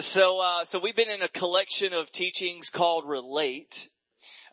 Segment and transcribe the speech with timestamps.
[0.00, 3.90] So, uh, so we've been in a collection of teachings called Relate.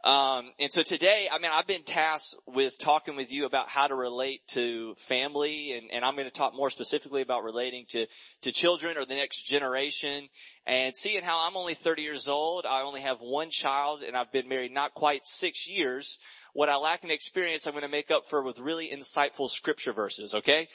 [0.04, 3.88] Um, and so today, I mean, I've been tasked with talking with you about how
[3.88, 8.06] to relate to family, and, and I'm going to talk more specifically about relating to
[8.42, 10.30] to children or the next generation,
[10.68, 12.68] and seeing how I'm only 30 years old.
[12.68, 16.20] I only have one child, and I've been married not quite six years.
[16.54, 19.94] What I lack in experience, I'm going to make up for with really insightful scripture
[19.94, 20.36] verses.
[20.36, 20.68] Okay,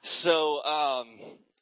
[0.00, 1.06] so um,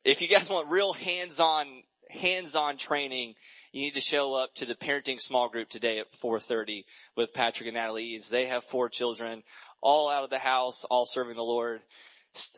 [0.07, 1.66] if you guys want real hands-on
[2.11, 3.34] hands-on training,
[3.72, 6.85] you need to show up to the parenting small group today at 4.30
[7.17, 8.29] with Patrick and Natalie Eads.
[8.29, 9.43] They have four children,
[9.80, 11.80] all out of the house, all serving the Lord.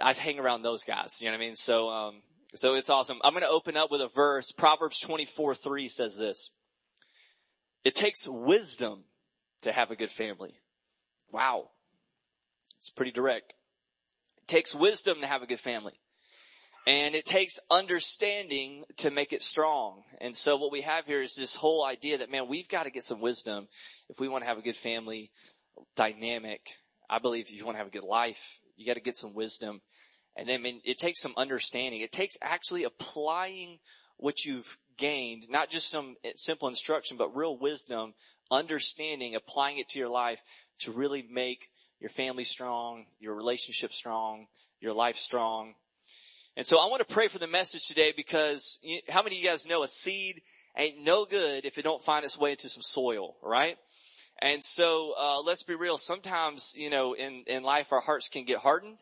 [0.01, 1.57] I hang around those guys, you know what I mean?
[1.57, 2.23] So, um,
[2.55, 3.19] so it's awesome.
[3.23, 4.53] I'm going to open up with a verse.
[4.53, 6.51] Proverbs 24, 3 says this.
[7.85, 9.05] It takes wisdom
[9.63, 10.55] to have a good family.
[11.31, 11.71] Wow.
[12.79, 13.55] It's pretty direct.
[14.39, 15.95] It takes wisdom to have a good family.
[16.89, 20.05] And it takes understanding to make it strong.
[20.23, 22.91] And so what we have here is this whole idea that, man, we've got to
[22.91, 23.69] get some wisdom
[24.09, 25.31] if we want to have a good family
[25.97, 26.77] dynamic.
[27.11, 29.35] I believe if you want to have a good life, you got to get some
[29.35, 29.83] wisdom.
[30.35, 32.01] And then I mean, it takes some understanding.
[32.01, 33.81] It takes actually applying
[34.17, 38.15] what you've gained, not just some simple instruction, but real wisdom,
[38.51, 40.41] understanding, applying it to your life
[40.79, 41.69] to really make
[42.01, 44.47] your family strong, your relationship strong,
[44.81, 45.75] your life strong,
[46.59, 49.49] and so I want to pray for the message today because how many of you
[49.49, 50.43] guys know a seed
[50.77, 53.77] ain't no good if it don't find its way into some soil, right?
[54.43, 55.99] And so, uh, let's be real.
[55.99, 58.99] Sometimes, you know, in, in life, our hearts can get hardened.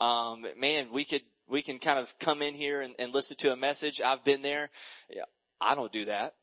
[0.00, 3.52] Um, man, we could, we can kind of come in here and, and listen to
[3.52, 4.00] a message.
[4.00, 4.70] I've been there.
[5.12, 5.24] Yeah,
[5.60, 6.34] I don't do that.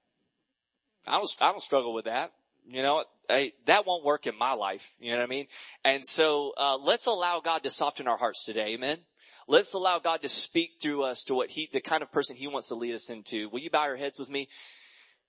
[1.08, 2.34] I don't, I don't struggle with that.
[2.70, 3.04] You know,
[3.66, 4.94] that won't work in my life.
[5.00, 5.48] You know what I mean?
[5.84, 8.74] And so, uh, let's allow God to soften our hearts today.
[8.74, 8.98] Amen.
[9.48, 12.48] Let's allow God to speak through us to what he, the kind of person he
[12.48, 13.50] wants to lead us into.
[13.50, 14.50] Will you bow your heads with me?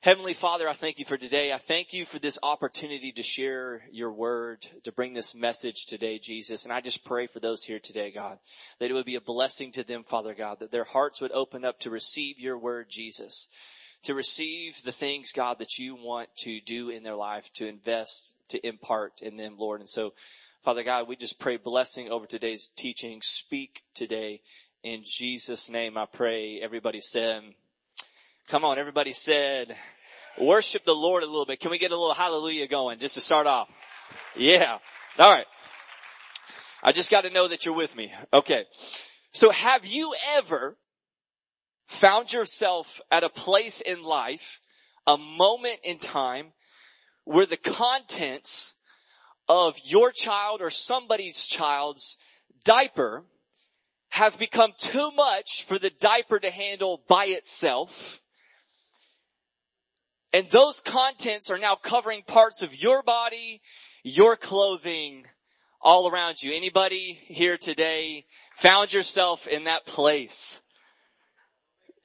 [0.00, 1.52] Heavenly Father, I thank you for today.
[1.52, 6.20] I thank you for this opportunity to share your word, to bring this message today,
[6.20, 6.62] Jesus.
[6.62, 8.38] And I just pray for those here today, God,
[8.78, 11.64] that it would be a blessing to them, Father God, that their hearts would open
[11.64, 13.48] up to receive your word, Jesus,
[14.02, 18.36] to receive the things, God, that you want to do in their life, to invest,
[18.48, 19.80] to impart in them, Lord.
[19.80, 20.12] And so
[20.68, 23.20] Father God, we just pray blessing over today's teaching.
[23.22, 24.42] Speak today.
[24.82, 26.60] In Jesus' name I pray.
[26.60, 27.42] Everybody said,
[28.48, 29.76] come on, everybody said,
[30.38, 31.60] worship the Lord a little bit.
[31.60, 33.70] Can we get a little hallelujah going just to start off?
[34.36, 34.78] Yeah.
[35.18, 35.46] All right.
[36.82, 38.12] I just got to know that you're with me.
[38.32, 38.64] Okay.
[39.32, 40.76] So have you ever
[41.88, 44.60] found yourself at a place in life,
[45.06, 46.52] a moment in time
[47.24, 48.76] where the contents
[49.48, 52.18] of your child or somebody's child's
[52.62, 53.24] diaper
[54.10, 58.20] have become too much for the diaper to handle by itself.
[60.34, 63.62] And those contents are now covering parts of your body,
[64.02, 65.24] your clothing,
[65.80, 66.54] all around you.
[66.54, 70.62] Anybody here today found yourself in that place?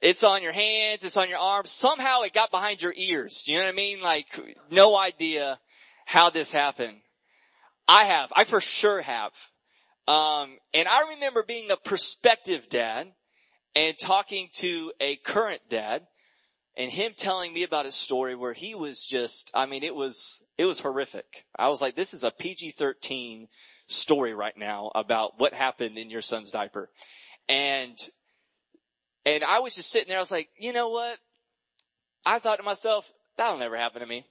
[0.04, 1.70] It's on your hands, it's on your arms.
[1.70, 3.46] Somehow it got behind your ears.
[3.48, 4.02] You know what I mean?
[4.02, 4.26] Like,
[4.70, 5.58] no idea
[6.04, 6.98] how this happened.
[7.88, 8.30] I have.
[8.36, 9.32] I for sure have.
[10.06, 13.12] Um, and I remember being a prospective dad
[13.74, 16.02] and talking to a current dad
[16.76, 20.44] and him telling me about his story where he was just, I mean, it was,
[20.58, 21.46] it was horrific.
[21.58, 23.48] I was like, this is a PG-13
[23.86, 26.90] story right now about what happened in your son's diaper.
[27.48, 27.96] And,
[29.26, 30.18] and I was just sitting there.
[30.18, 31.18] I was like, you know what?
[32.26, 34.26] I thought to myself, that'll never happen to me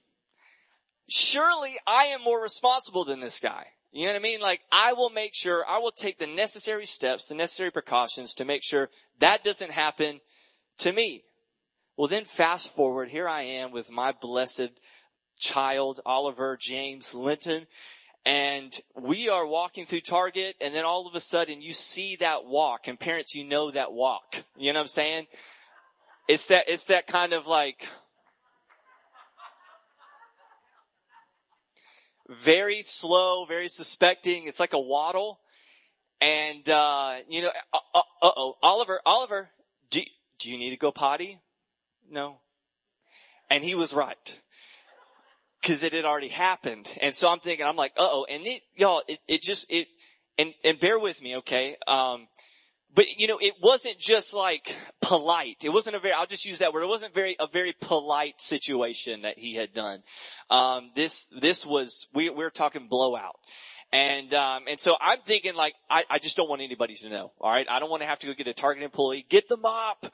[1.08, 3.66] surely I am more responsible than this guy.
[3.92, 4.40] You know what I mean?
[4.40, 8.44] Like, I will make sure, I will take the necessary steps, the necessary precautions to
[8.44, 8.90] make sure
[9.20, 10.20] that doesn't happen
[10.78, 11.24] to me.
[11.96, 14.80] Well then fast forward, here I am with my blessed
[15.38, 17.68] child, Oliver James Linton,
[18.26, 22.44] and we are walking through Target and then all of a sudden you see that
[22.46, 24.44] walk and parents, you know that walk.
[24.56, 25.26] You know what I'm saying?
[26.26, 27.86] It's that, it's that kind of like,
[32.28, 34.46] very slow, very suspecting.
[34.46, 35.40] It's like a waddle.
[36.20, 39.50] And, uh, you know, uh, uh, oh, Oliver, Oliver,
[39.90, 40.00] do,
[40.38, 41.38] do you need to go potty?
[42.10, 42.40] No.
[43.50, 44.40] And he was right.
[45.64, 46.94] Cause it had already happened.
[47.00, 48.26] And so I'm thinking, I'm like, uh oh.
[48.28, 49.88] And it, y'all, it, it just, it,
[50.38, 51.76] and, and bear with me, okay?
[51.86, 52.26] Um,
[52.94, 55.64] but you know, it wasn't just like polite.
[55.64, 56.82] It wasn't a very, I'll just use that word.
[56.82, 60.02] It wasn't very, a very polite situation that he had done.
[60.50, 63.36] Um, this, this was, we, we we're talking blowout.
[63.94, 67.30] And, um, and so I'm thinking like, I, I just don't want anybody to know.
[67.40, 67.64] All right.
[67.70, 69.24] I don't want to have to go get a Target employee.
[69.28, 70.06] Get the mop.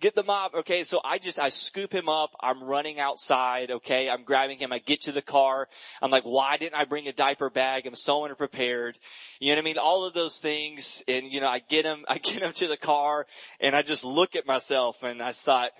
[0.00, 0.54] Get the mop.
[0.54, 0.84] Okay.
[0.84, 2.30] So I just, I scoop him up.
[2.40, 3.72] I'm running outside.
[3.72, 4.08] Okay.
[4.08, 4.72] I'm grabbing him.
[4.72, 5.66] I get to the car.
[6.00, 7.88] I'm like, why didn't I bring a diaper bag?
[7.88, 8.96] I'm so unprepared.
[9.40, 9.78] You know what I mean?
[9.78, 11.02] All of those things.
[11.08, 13.26] And, you know, I get him, I get him to the car
[13.58, 15.72] and I just look at myself and I thought,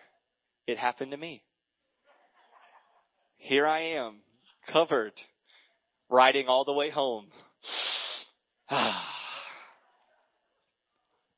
[0.66, 1.44] it happened to me.
[3.36, 4.22] Here I am
[4.66, 5.12] covered
[6.08, 7.26] riding all the way home.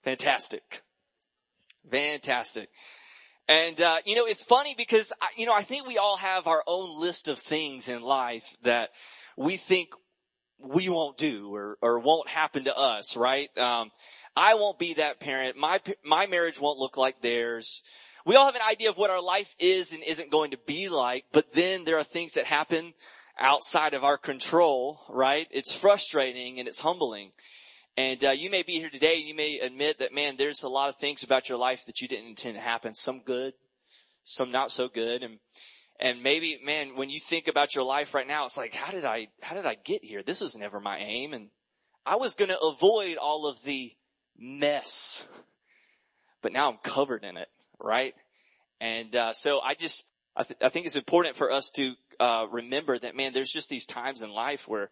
[0.04, 0.82] Fantastic.
[1.90, 2.68] Fantastic.
[3.48, 6.64] And, uh, you know, it's funny because, you know, I think we all have our
[6.66, 8.90] own list of things in life that
[9.36, 9.90] we think
[10.58, 13.56] we won't do or, or won't happen to us, right?
[13.56, 13.90] Um,
[14.34, 15.56] I won't be that parent.
[15.56, 17.82] My, my marriage won't look like theirs.
[18.24, 20.88] We all have an idea of what our life is and isn't going to be
[20.88, 22.94] like, but then there are things that happen
[23.38, 25.46] outside of our control, right?
[25.50, 27.30] It's frustrating and it's humbling.
[27.96, 29.18] And uh, you may be here today.
[29.18, 32.00] And you may admit that, man, there's a lot of things about your life that
[32.00, 32.94] you didn't intend to happen.
[32.94, 33.54] Some good,
[34.22, 35.38] some not so good, and
[35.98, 39.04] and maybe, man, when you think about your life right now, it's like, how did
[39.04, 40.22] I, how did I get here?
[40.22, 41.48] This was never my aim, and
[42.04, 43.92] I was going to avoid all of the
[44.38, 45.26] mess,
[46.42, 47.48] but now I'm covered in it,
[47.80, 48.14] right?
[48.78, 50.04] And uh, so I just,
[50.36, 53.68] I, th- I think it's important for us to uh, remember that, man, there's just
[53.68, 54.90] these times in life where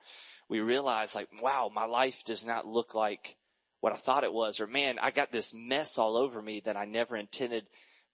[0.49, 3.37] we realize like, wow, my life does not look like
[3.81, 6.77] what I thought it was, or man, I got this mess all over me that
[6.77, 7.65] I never intended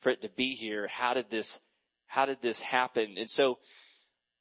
[0.01, 0.89] for it to be here.
[0.89, 1.61] How did this,
[2.07, 3.15] how did this happen?
[3.19, 3.59] And so,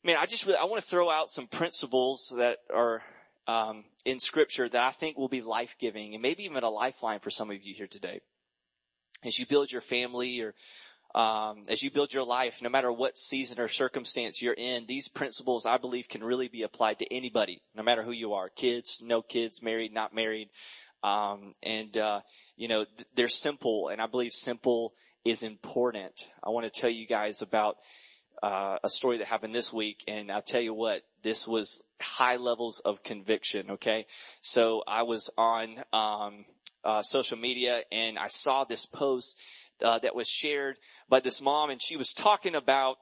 [0.03, 3.03] man, I just, I want to throw out some principles that are,
[3.47, 7.29] um, in scripture that I think will be life-giving and maybe even a lifeline for
[7.29, 8.21] some of you here today.
[9.23, 10.55] As you build your family or
[11.15, 15.07] um, as you build your life, no matter what season or circumstance you're in, these
[15.07, 19.01] principles I believe can really be applied to anybody, no matter who you are, kids,
[19.03, 20.49] no kids, married, not married.
[21.03, 22.21] Um, and, uh,
[22.57, 24.93] you know, th- they're simple and I believe simple
[25.25, 26.29] is important.
[26.43, 27.77] I want to tell you guys about,
[28.43, 32.35] uh, a story that happened this week and I'll tell you what, this was high
[32.35, 34.05] levels of conviction, okay?
[34.41, 36.45] So I was on, um,
[36.83, 39.37] uh, social media and I saw this post
[39.83, 40.77] uh, that was shared
[41.07, 42.97] by this mom, and she was talking about,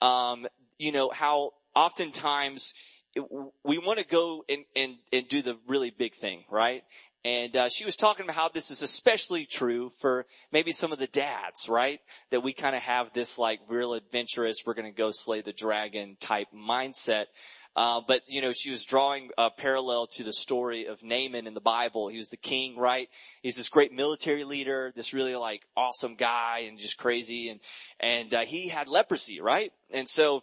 [0.00, 0.46] um,
[0.78, 2.74] you know, how oftentimes
[3.14, 3.24] it,
[3.64, 6.82] we want to go and, and and do the really big thing, right?
[7.24, 10.98] And uh, she was talking about how this is especially true for maybe some of
[10.98, 12.00] the dads, right?
[12.30, 15.52] That we kind of have this like real adventurous, we're going to go slay the
[15.52, 17.26] dragon type mindset.
[17.74, 21.54] Uh, but you know, she was drawing a parallel to the story of Naaman in
[21.54, 22.08] the Bible.
[22.08, 23.08] He was the king, right?
[23.42, 27.60] He's this great military leader, this really like awesome guy and just crazy and,
[27.98, 29.72] and, uh, he had leprosy, right?
[29.90, 30.42] And so,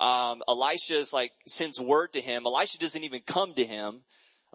[0.00, 2.44] um, Elisha's like sends word to him.
[2.46, 4.00] Elisha doesn't even come to him.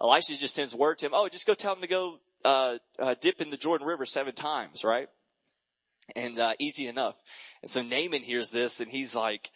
[0.00, 1.12] Elisha just sends word to him.
[1.14, 4.34] Oh, just go tell him to go, uh, uh dip in the Jordan River seven
[4.34, 5.08] times, right?
[6.16, 7.14] And, uh, easy enough.
[7.62, 9.50] And so Naaman hears this and he's like,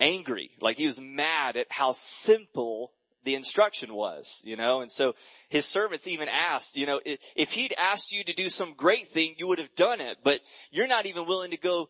[0.00, 0.50] angry.
[0.60, 2.92] Like he was mad at how simple
[3.24, 5.14] the instruction was, you know, and so
[5.48, 9.34] his servants even asked, you know, if he'd asked you to do some great thing,
[9.36, 10.40] you would have done it, but
[10.70, 11.88] you're not even willing to go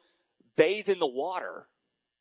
[0.57, 1.67] bathe in the water,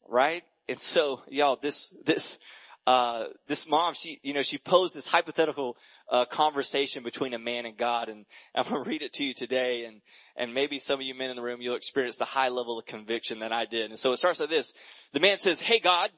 [0.07, 0.43] right?
[0.67, 2.39] And so, y'all, this, this,
[2.87, 5.77] uh, this mom, she, you know, she posed this hypothetical,
[6.11, 8.09] uh, conversation between a man and God.
[8.09, 9.85] And I'm going to read it to you today.
[9.85, 10.01] And,
[10.35, 12.85] and maybe some of you men in the room, you'll experience the high level of
[12.85, 13.89] conviction that I did.
[13.89, 14.73] And so it starts like this.
[15.13, 16.11] The man says, Hey God,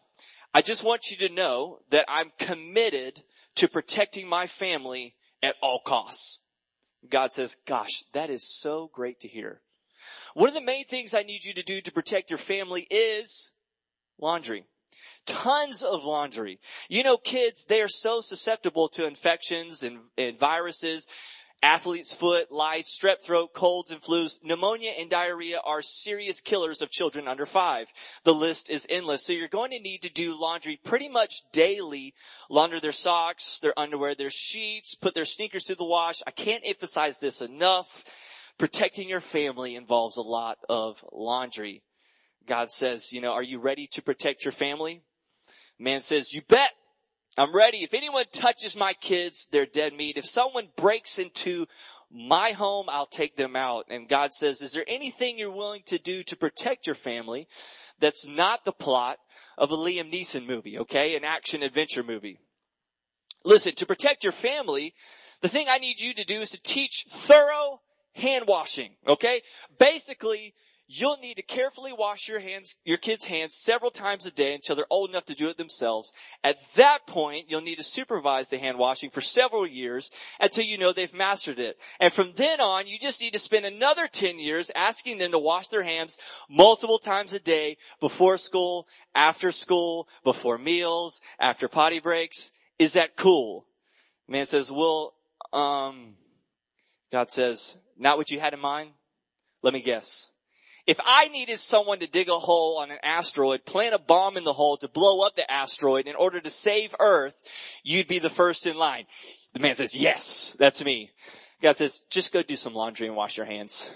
[0.53, 3.21] I just want you to know that I'm committed
[3.55, 6.39] to protecting my family at all costs.
[7.09, 9.61] God says, gosh, that is so great to hear.
[10.33, 13.51] One of the main things I need you to do to protect your family is
[14.19, 14.65] laundry
[15.25, 16.59] tons of laundry.
[16.89, 21.07] You know, kids, they are so susceptible to infections and, and viruses.
[21.63, 26.91] Athlete's foot, lice, strep throat, colds and flus, pneumonia and diarrhea are serious killers of
[26.91, 27.87] children under five.
[28.23, 29.25] The list is endless.
[29.25, 32.13] So you're going to need to do laundry pretty much daily.
[32.49, 36.21] Launder their socks, their underwear, their sheets, put their sneakers through the wash.
[36.27, 38.03] I can't emphasize this enough.
[38.59, 41.81] Protecting your family involves a lot of laundry.
[42.47, 45.01] God says, you know, are you ready to protect your family?
[45.77, 46.71] Man says, you bet.
[47.37, 47.83] I'm ready.
[47.83, 50.17] If anyone touches my kids, they're dead meat.
[50.17, 51.67] If someone breaks into
[52.11, 53.85] my home, I'll take them out.
[53.89, 57.47] And God says, is there anything you're willing to do to protect your family
[57.99, 59.17] that's not the plot
[59.57, 61.15] of a Liam Neeson movie, okay?
[61.15, 62.39] An action adventure movie.
[63.43, 64.93] Listen, to protect your family,
[65.41, 67.81] the thing I need you to do is to teach thorough
[68.13, 69.41] hand washing, okay?
[69.77, 70.53] Basically,
[70.87, 74.75] you'll need to carefully wash your hands, your kids' hands several times a day until
[74.75, 76.13] they're old enough to do it themselves.
[76.43, 80.77] At that point, you'll need to supervise the hand washing for several years until you
[80.77, 81.77] know they've mastered it.
[81.99, 85.39] And from then on, you just need to spend another 10 years asking them to
[85.39, 86.17] wash their hands
[86.49, 92.51] multiple times a day before school, after school, before meals, after potty breaks.
[92.79, 93.65] Is that cool?
[94.27, 95.13] Man says, well,
[95.51, 96.15] um,
[97.11, 98.91] God says, not what you had in mind?
[99.61, 100.31] Let me guess.
[100.87, 104.45] If I needed someone to dig a hole on an asteroid, plant a bomb in
[104.45, 107.35] the hole to blow up the asteroid in order to save Earth,
[107.83, 109.05] you'd be the first in line.
[109.53, 111.11] The man says, yes, that's me.
[111.61, 113.93] God says, just go do some laundry and wash your hands.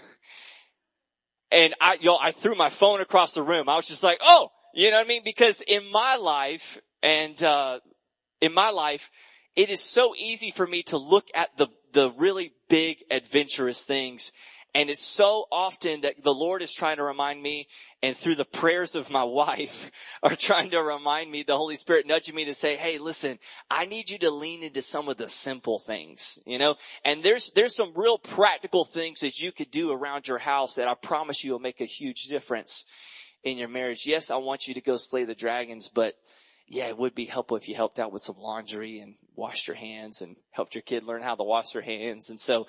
[1.49, 3.69] And I, yo, I threw my phone across the room.
[3.69, 5.21] I was just like, oh, you know what I mean?
[5.23, 7.79] Because in my life and, uh,
[8.41, 9.11] in my life,
[9.55, 14.33] it is so easy for me to look at the, the really big adventurous things
[14.73, 17.67] and it's so often that the Lord is trying to remind me
[18.01, 19.91] and through the prayers of my wife
[20.23, 23.37] are trying to remind me, the Holy Spirit nudging me to say, hey, listen,
[23.69, 27.51] I need you to lean into some of the simple things, you know, and there's,
[27.51, 31.43] there's some real practical things that you could do around your house that I promise
[31.43, 32.85] you will make a huge difference
[33.43, 34.05] in your marriage.
[34.05, 36.15] Yes, I want you to go slay the dragons, but
[36.67, 39.75] yeah, it would be helpful if you helped out with some laundry and washed your
[39.75, 42.29] hands and helped your kid learn how to wash their hands.
[42.29, 42.67] And so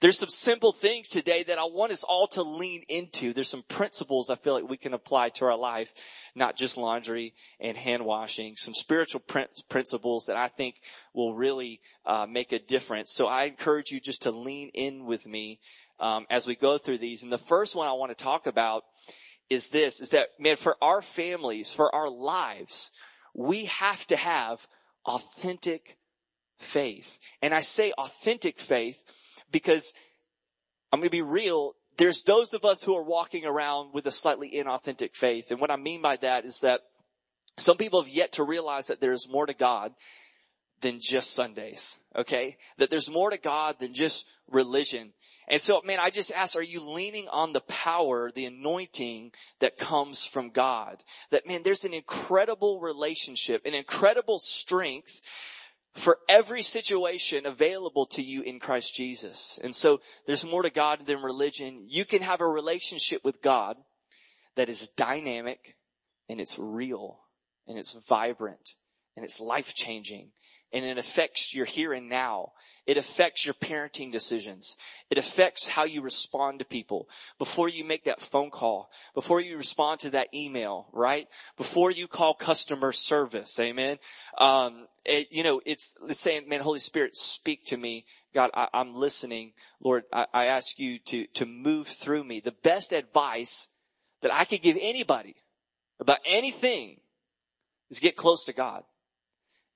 [0.00, 3.32] there's some simple things today that I want us all to lean into.
[3.32, 5.92] There's some principles I feel like we can apply to our life,
[6.34, 9.22] not just laundry and hand washing, some spiritual
[9.68, 10.76] principles that I think
[11.14, 13.12] will really uh, make a difference.
[13.12, 15.60] So I encourage you just to lean in with me
[15.98, 17.22] um, as we go through these.
[17.22, 18.84] And the first one I want to talk about
[19.48, 22.90] is this, is that man, for our families, for our lives,
[23.34, 24.66] we have to have
[25.06, 25.96] authentic
[26.58, 27.18] faith.
[27.40, 29.04] And I say authentic faith
[29.50, 29.92] because
[30.92, 31.74] I'm going to be real.
[31.96, 35.50] There's those of us who are walking around with a slightly inauthentic faith.
[35.50, 36.80] And what I mean by that is that
[37.58, 39.94] some people have yet to realize that there's more to God
[40.82, 41.98] than just Sundays.
[42.14, 42.56] Okay.
[42.78, 45.12] That there's more to God than just religion.
[45.48, 49.78] And so, man, I just ask, are you leaning on the power, the anointing that
[49.78, 51.02] comes from God?
[51.30, 55.20] That man, there's an incredible relationship, an incredible strength
[55.96, 59.58] for every situation available to you in Christ Jesus.
[59.62, 61.86] And so there's more to God than religion.
[61.88, 63.76] You can have a relationship with God
[64.56, 65.76] that is dynamic
[66.28, 67.20] and it's real
[67.66, 68.74] and it's vibrant
[69.16, 70.32] and it's life changing
[70.72, 72.52] and it affects your here and now.
[72.86, 74.76] It affects your parenting decisions.
[75.10, 77.08] It affects how you respond to people
[77.38, 81.28] before you make that phone call, before you respond to that email, right?
[81.56, 83.98] Before you call customer service, amen.
[84.38, 88.04] Um, it, you know, it's, it's saying, man, Holy Spirit, speak to me.
[88.34, 89.52] God, I, am listening.
[89.80, 92.40] Lord, I, I ask you to, to move through me.
[92.40, 93.68] The best advice
[94.22, 95.36] that I could give anybody
[96.00, 97.00] about anything
[97.90, 98.82] is get close to God.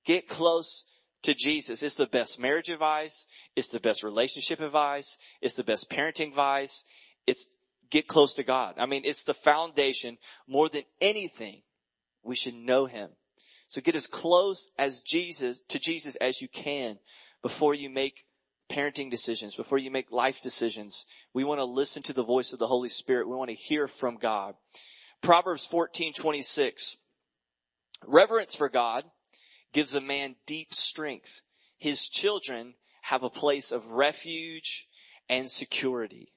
[0.05, 0.85] Get close
[1.23, 1.83] to Jesus.
[1.83, 3.27] It's the best marriage advice.
[3.55, 5.17] It's the best relationship advice.
[5.41, 6.85] It's the best parenting advice.
[7.27, 7.49] It's
[7.89, 8.75] get close to God.
[8.77, 10.17] I mean, it's the foundation
[10.47, 11.61] more than anything.
[12.23, 13.09] We should know Him.
[13.67, 16.99] So get as close as Jesus, to Jesus as you can
[17.41, 18.25] before you make
[18.69, 21.05] parenting decisions, before you make life decisions.
[21.33, 23.29] We want to listen to the voice of the Holy Spirit.
[23.29, 24.55] We want to hear from God.
[25.21, 26.97] Proverbs 14, 26.
[28.07, 29.03] Reverence for God
[29.73, 31.41] gives a man deep strength.
[31.77, 34.87] His children have a place of refuge
[35.29, 36.33] and security.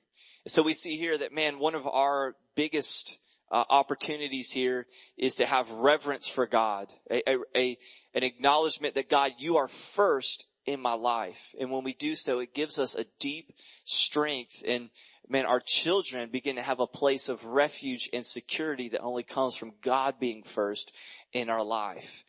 [0.47, 3.19] So we see here that man, one of our biggest
[3.51, 4.87] uh, opportunities here
[5.17, 7.79] is to have reverence for God, a, a, a,
[8.15, 11.55] an acknowledgement that God, you are first in my life.
[11.61, 13.53] And when we do so, it gives us a deep
[13.85, 14.91] strength and
[15.29, 19.57] man, our children begin to have a place of refuge and security that only comes
[19.57, 20.93] from God being first
[21.33, 22.25] in our life.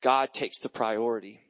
[0.00, 1.40] God takes the priority.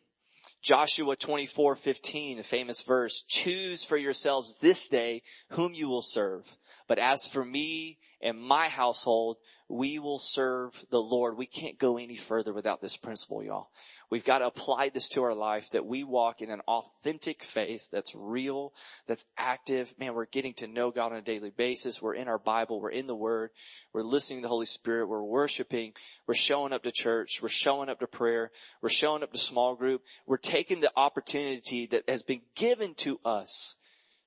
[0.62, 6.44] Joshua 24, 15, a famous verse, choose for yourselves this day whom you will serve.
[6.86, 9.36] But as for me and my household,
[9.68, 11.36] we will serve the Lord.
[11.36, 13.68] We can't go any further without this principle, y'all.
[14.10, 17.88] We've got to apply this to our life that we walk in an authentic faith
[17.92, 18.72] that's real,
[19.06, 19.94] that's active.
[19.96, 22.02] Man, we're getting to know God on a daily basis.
[22.02, 22.80] We're in our Bible.
[22.80, 23.50] We're in the Word.
[23.92, 25.06] We're listening to the Holy Spirit.
[25.06, 25.92] We're worshiping.
[26.26, 27.38] We're showing up to church.
[27.40, 28.50] We're showing up to prayer.
[28.82, 30.02] We're showing up to small group.
[30.26, 33.76] We're taking the opportunity that has been given to us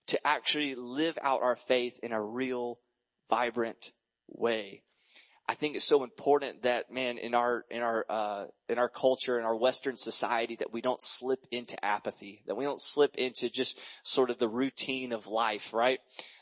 [0.08, 2.80] to actually live out our faith in a real,
[3.30, 3.92] vibrant
[4.28, 4.84] way.
[5.54, 9.38] I think it's so important that man in our in our uh, in our culture
[9.38, 13.52] in our Western society that we don't slip into apathy, that we don't slip into
[13.52, 16.00] just sort of the routine of life, right?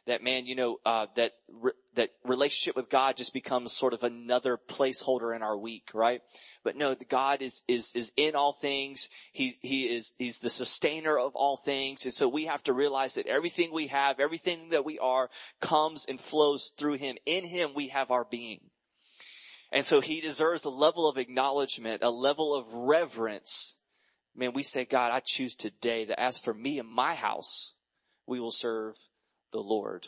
[0.08, 4.04] That man, you know, uh, that re- that relationship with God just becomes sort of
[4.04, 6.22] another placeholder in our week, right?
[6.64, 9.10] But no, God is, is, is in all things.
[9.34, 12.06] He, he is, he's the sustainer of all things.
[12.06, 16.06] And so we have to realize that everything we have, everything that we are comes
[16.06, 17.18] and flows through Him.
[17.26, 18.62] In Him we have our being.
[19.72, 23.78] And so He deserves a level of acknowledgement, a level of reverence.
[24.36, 27.74] Man, we say, God, I choose today that as for me and my house,
[28.28, 28.96] we will serve
[29.52, 30.08] the Lord.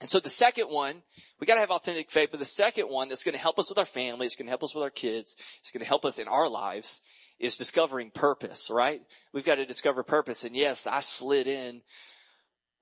[0.00, 1.02] And so the second one,
[1.40, 3.84] we gotta have authentic faith, but the second one that's gonna help us with our
[3.84, 7.00] family, it's gonna help us with our kids, it's gonna help us in our lives,
[7.38, 9.00] is discovering purpose, right?
[9.32, 10.44] We've got to discover purpose.
[10.44, 11.82] And yes, I slid in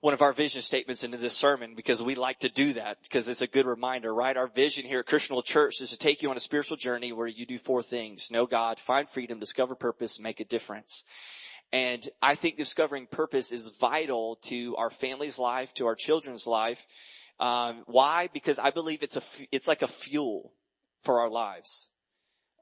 [0.03, 3.29] one of our vision statements into this sermon because we like to do that because
[3.29, 4.37] it's a good reminder, right?
[4.37, 7.29] Our vision here at Christian Church is to take you on a spiritual journey where
[7.29, 8.29] you do four things.
[8.29, 11.05] Know God, find freedom, discover purpose, make a difference.
[11.73, 16.85] And I think discovering purpose is vital to our family's life, to our children's life.
[17.39, 18.29] Um, why?
[18.33, 20.53] Because I believe it's a, it's like a fuel
[21.01, 21.91] for our lives.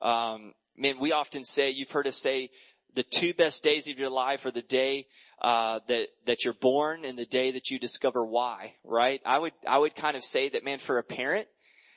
[0.02, 2.50] Um, man, we often say, you've heard us say,
[2.94, 5.06] the two best days of your life are the day
[5.40, 8.74] uh, that that you're born and the day that you discover why.
[8.84, 9.20] Right?
[9.24, 11.48] I would I would kind of say that, man, for a parent,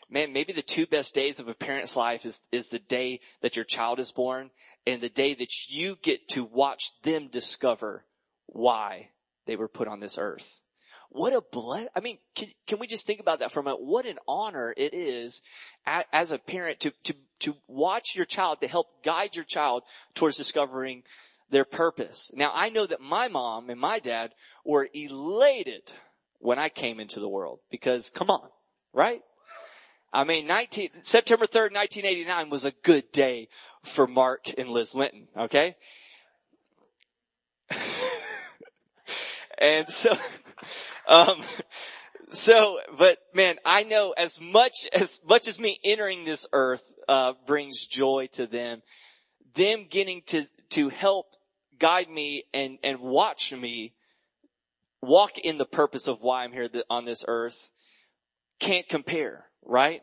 [0.09, 3.55] man, maybe the two best days of a parent's life is, is the day that
[3.55, 4.51] your child is born
[4.85, 8.05] and the day that you get to watch them discover
[8.45, 9.09] why
[9.45, 10.61] they were put on this earth.
[11.09, 13.85] What a bless, I mean, can, can we just think about that for a moment?
[13.85, 15.43] What an honor it is
[15.85, 19.83] as a parent to, to, to watch your child, to help guide your child
[20.13, 21.03] towards discovering
[21.49, 22.31] their purpose.
[22.35, 24.31] Now I know that my mom and my dad
[24.65, 25.93] were elated
[26.39, 28.49] when I came into the world because come on,
[28.93, 29.21] right?
[30.11, 33.49] I mean, 19, September 3rd, 1989 was a good day
[33.81, 35.75] for Mark and Liz Linton, okay?
[39.57, 40.15] and so,
[41.07, 41.41] um,
[42.33, 47.33] so, but man, I know as much, as much as me entering this earth, uh,
[47.47, 48.81] brings joy to them,
[49.55, 51.27] them getting to, to help
[51.79, 53.93] guide me and, and watch me
[55.01, 57.69] walk in the purpose of why I'm here on this earth
[58.59, 60.01] can't compare right?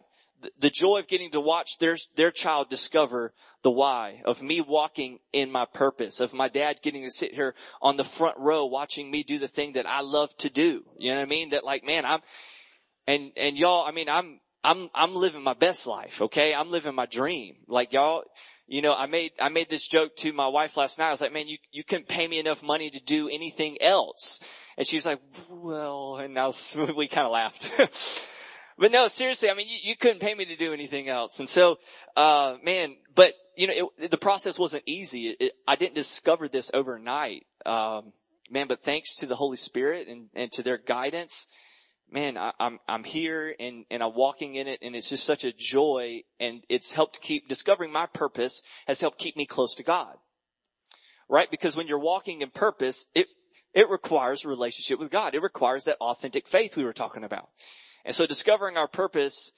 [0.58, 5.18] The joy of getting to watch their, their child discover the why, of me walking
[5.32, 9.10] in my purpose, of my dad getting to sit here on the front row watching
[9.10, 10.84] me do the thing that I love to do.
[10.98, 11.50] You know what I mean?
[11.50, 12.20] That like, man, I'm,
[13.06, 16.54] and, and y'all, I mean, I'm, I'm, I'm living my best life, okay?
[16.54, 17.56] I'm living my dream.
[17.66, 18.22] Like y'all,
[18.66, 21.08] you know, I made, I made this joke to my wife last night.
[21.08, 24.40] I was like, man, you, you couldn't pay me enough money to do anything else.
[24.78, 26.52] And she's like, well, and now
[26.96, 28.30] we kind of laughed.
[28.80, 31.38] But no, seriously, I mean, you, you, couldn't pay me to do anything else.
[31.38, 31.78] And so,
[32.16, 35.36] uh, man, but you know, it, the process wasn't easy.
[35.38, 37.44] It, I didn't discover this overnight.
[37.66, 38.14] Um,
[38.50, 41.46] man, but thanks to the Holy Spirit and, and to their guidance,
[42.10, 45.44] man, I, I'm, I'm here and, and I'm walking in it and it's just such
[45.44, 49.82] a joy and it's helped keep discovering my purpose has helped keep me close to
[49.82, 50.16] God.
[51.28, 51.50] Right?
[51.50, 53.26] Because when you're walking in purpose, it,
[53.74, 55.34] it requires a relationship with God.
[55.34, 57.50] It requires that authentic faith we were talking about.
[58.04, 59.52] And so discovering our purpose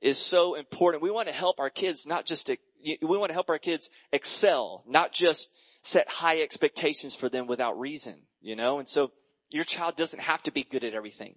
[0.00, 1.02] is so important.
[1.02, 3.90] We want to help our kids not just to, we want to help our kids
[4.12, 5.50] excel, not just
[5.82, 8.78] set high expectations for them without reason, you know?
[8.78, 9.12] And so
[9.50, 11.36] your child doesn't have to be good at everything.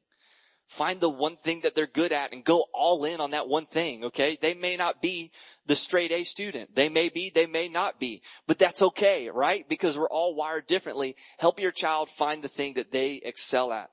[0.68, 3.66] Find the one thing that they're good at and go all in on that one
[3.66, 4.38] thing, okay?
[4.40, 5.32] They may not be
[5.66, 6.76] the straight A student.
[6.76, 8.22] They may be, they may not be.
[8.46, 9.68] But that's okay, right?
[9.68, 11.16] Because we're all wired differently.
[11.40, 13.90] Help your child find the thing that they excel at.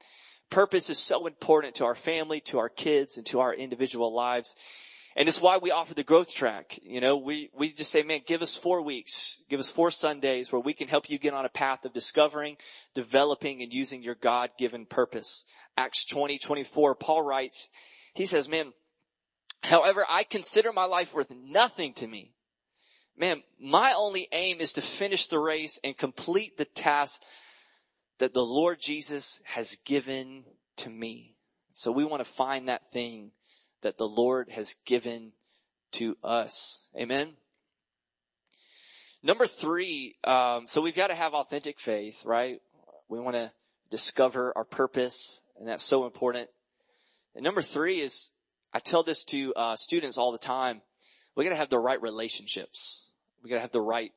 [0.50, 4.54] Purpose is so important to our family, to our kids, and to our individual lives.
[5.16, 6.78] And it's why we offer the growth track.
[6.82, 10.52] You know, we, we just say, man, give us four weeks, give us four Sundays
[10.52, 12.58] where we can help you get on a path of discovering,
[12.94, 15.44] developing, and using your God-given purpose.
[15.76, 17.70] Acts 20, 24, Paul writes,
[18.12, 18.74] he says, man,
[19.62, 22.32] however, I consider my life worth nothing to me.
[23.16, 27.22] Man, my only aim is to finish the race and complete the task
[28.18, 30.44] that the Lord Jesus has given
[30.76, 31.34] to me.
[31.72, 33.32] So we want to find that thing
[33.82, 35.32] that the Lord has given
[35.92, 36.88] to us.
[36.98, 37.34] Amen.
[39.22, 42.60] Number three, um, so we've got to have authentic faith, right?
[43.08, 43.50] We want to
[43.90, 46.48] discover our purpose, and that's so important.
[47.34, 48.32] And number three is,
[48.72, 50.80] I tell this to uh, students all the time.
[51.34, 53.06] We got to have the right relationships.
[53.42, 54.12] We got to have the right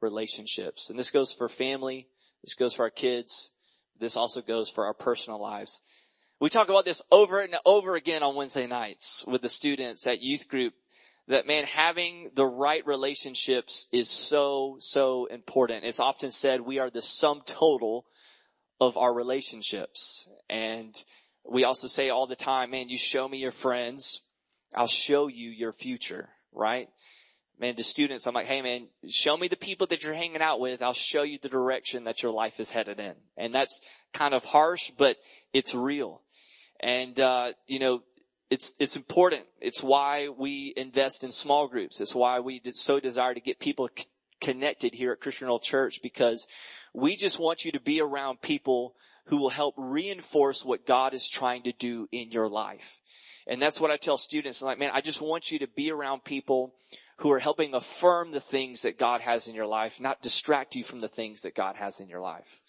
[0.00, 2.08] relationships, and this goes for family.
[2.44, 3.50] This goes for our kids.
[3.98, 5.80] This also goes for our personal lives.
[6.40, 10.20] We talk about this over and over again on Wednesday nights with the students at
[10.20, 10.74] youth group
[11.26, 15.84] that man, having the right relationships is so, so important.
[15.84, 18.04] It's often said we are the sum total
[18.78, 20.28] of our relationships.
[20.50, 20.94] And
[21.48, 24.20] we also say all the time, man, you show me your friends,
[24.74, 26.88] I'll show you your future, right?
[27.60, 30.58] Man, to students, I'm like, hey man, show me the people that you're hanging out
[30.58, 30.82] with.
[30.82, 33.14] I'll show you the direction that your life is headed in.
[33.36, 33.80] And that's
[34.12, 35.16] kind of harsh, but
[35.52, 36.22] it's real.
[36.80, 38.02] And, uh, you know,
[38.50, 39.42] it's, it's important.
[39.60, 42.00] It's why we invest in small groups.
[42.00, 44.06] It's why we so desire to get people c-
[44.40, 46.46] connected here at Christian Old Church because
[46.92, 48.94] we just want you to be around people
[49.26, 52.98] who will help reinforce what God is trying to do in your life.
[53.46, 54.60] And that's what I tell students.
[54.60, 56.74] I'm like, man, I just want you to be around people
[57.16, 60.82] who are helping affirm the things that God has in your life, not distract you
[60.82, 62.60] from the things that God has in your life.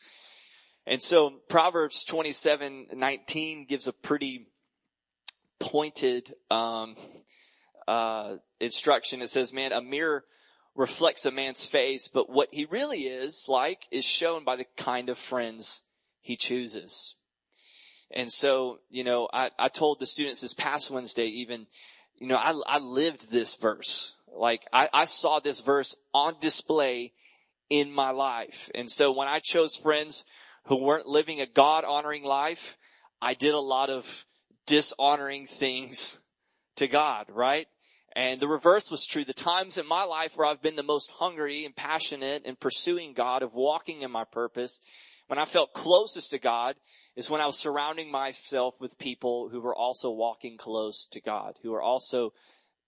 [0.86, 4.48] And so Proverbs 27, 19 gives a pretty
[5.60, 6.96] pointed, um,
[7.88, 9.22] uh, instruction.
[9.22, 10.26] It says, man, a mirror
[10.76, 15.10] reflects a man's face, but what he really is like is shown by the kind
[15.10, 15.84] of friends
[16.22, 17.16] he chooses.
[18.12, 21.68] And so, you know, I, I told the students this past Wednesday even,
[22.18, 24.18] you know, I, I lived this verse.
[24.36, 27.14] Like I, I saw this verse on display
[27.70, 28.70] in my life.
[28.76, 30.26] And so when I chose friends
[30.66, 32.78] who weren't living a God honoring life,
[33.22, 34.26] I did a lot of
[34.68, 36.20] dishonoring things
[36.76, 37.68] to God, right?
[38.16, 39.26] And the reverse was true.
[39.26, 43.14] The times in my life where I've been the most hungry and passionate and pursuing
[43.14, 44.80] God of walking in my purpose,
[45.28, 46.76] when I felt closest to God
[47.16, 51.56] is when I was surrounding myself with people who were also walking close to God,
[51.62, 52.34] who were also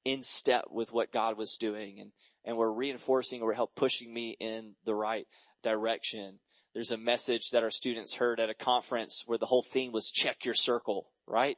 [0.08, 2.12] in step with what God was doing and,
[2.46, 5.28] and were reinforcing or help pushing me in the right
[5.64, 6.40] direction.
[6.74, 10.10] There's a message that our students heard at a conference where the whole theme was
[10.10, 11.58] check your circle, right?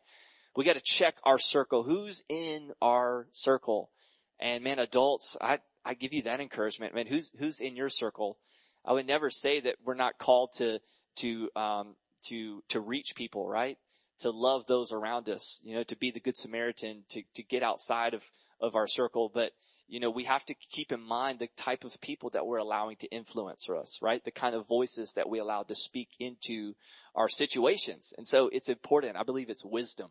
[0.55, 1.83] We got to check our circle.
[1.83, 3.91] Who's in our circle?
[4.39, 7.05] And man, adults, I, I give you that encouragement, man.
[7.05, 8.39] Who's, who's in your circle?
[8.83, 10.79] I would never say that we're not called to,
[11.17, 11.95] to, um,
[12.29, 13.77] to, to reach people, right?
[14.21, 17.63] To love those around us, you know, to be the good Samaritan, to, to get
[17.63, 18.23] outside of,
[18.59, 19.31] of our circle.
[19.33, 19.51] But,
[19.87, 22.97] you know, we have to keep in mind the type of people that we're allowing
[22.97, 24.23] to influence us, right?
[24.23, 26.73] The kind of voices that we allow to speak into
[27.15, 28.13] our situations.
[28.17, 29.15] And so it's important.
[29.15, 30.09] I believe it's wisdom.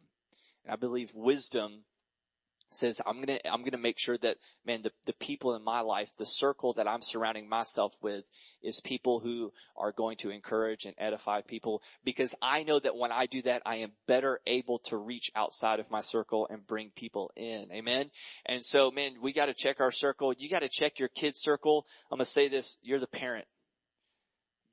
[0.64, 1.84] And I believe wisdom
[2.70, 6.12] says, I'm gonna, I'm gonna make sure that, man, the, the people in my life,
[6.18, 8.24] the circle that I'm surrounding myself with
[8.62, 13.12] is people who are going to encourage and edify people because I know that when
[13.12, 16.90] I do that, I am better able to reach outside of my circle and bring
[16.94, 17.68] people in.
[17.72, 18.10] Amen.
[18.46, 20.32] And so, man, we gotta check our circle.
[20.36, 21.86] You gotta check your kid's circle.
[22.10, 23.46] I'm gonna say this, you're the parent.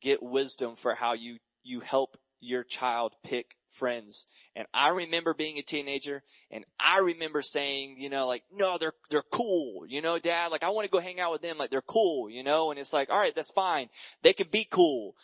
[0.02, 4.28] Get wisdom for how you, you help your child pick friends.
[4.56, 8.94] And I remember being a teenager and I remember saying, you know, like, no, they're,
[9.10, 9.86] they're cool.
[9.88, 11.58] You know, dad, like I want to go hang out with them.
[11.58, 13.90] Like they're cool, you know, and it's like, all right, that's fine.
[14.24, 15.16] They can be cool.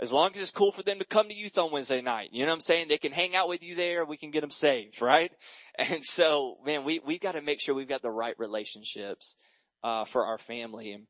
[0.00, 2.28] As long as it's cool for them to come to youth on Wednesday night.
[2.32, 2.86] You know what I'm saying?
[2.88, 4.04] They can hang out with you there.
[4.04, 5.32] We can get them saved, right?
[5.78, 9.36] And so, man, we, we've got to make sure we've got the right relationships,
[9.84, 10.90] uh, for our family.
[10.90, 11.06] And,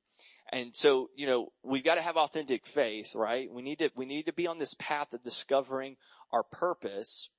[0.52, 3.52] and so, you know, we've got to have authentic faith, right?
[3.52, 5.96] We need to, we need to be on this path of discovering
[6.33, 7.31] our purpose.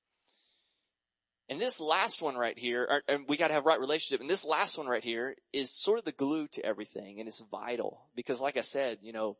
[1.49, 4.77] And this last one right here, and we gotta have right relationship, and this last
[4.77, 8.01] one right here is sort of the glue to everything, and it's vital.
[8.15, 9.37] Because like I said, you know,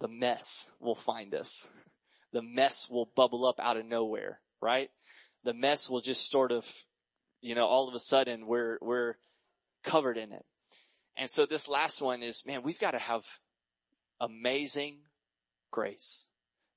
[0.00, 1.68] the mess will find us.
[2.32, 4.88] The mess will bubble up out of nowhere, right?
[5.44, 6.66] The mess will just sort of,
[7.42, 9.16] you know, all of a sudden we're, we're
[9.84, 10.42] covered in it.
[11.16, 13.26] And so this last one is, man, we've got to have
[14.20, 14.98] amazing
[15.70, 16.26] grace.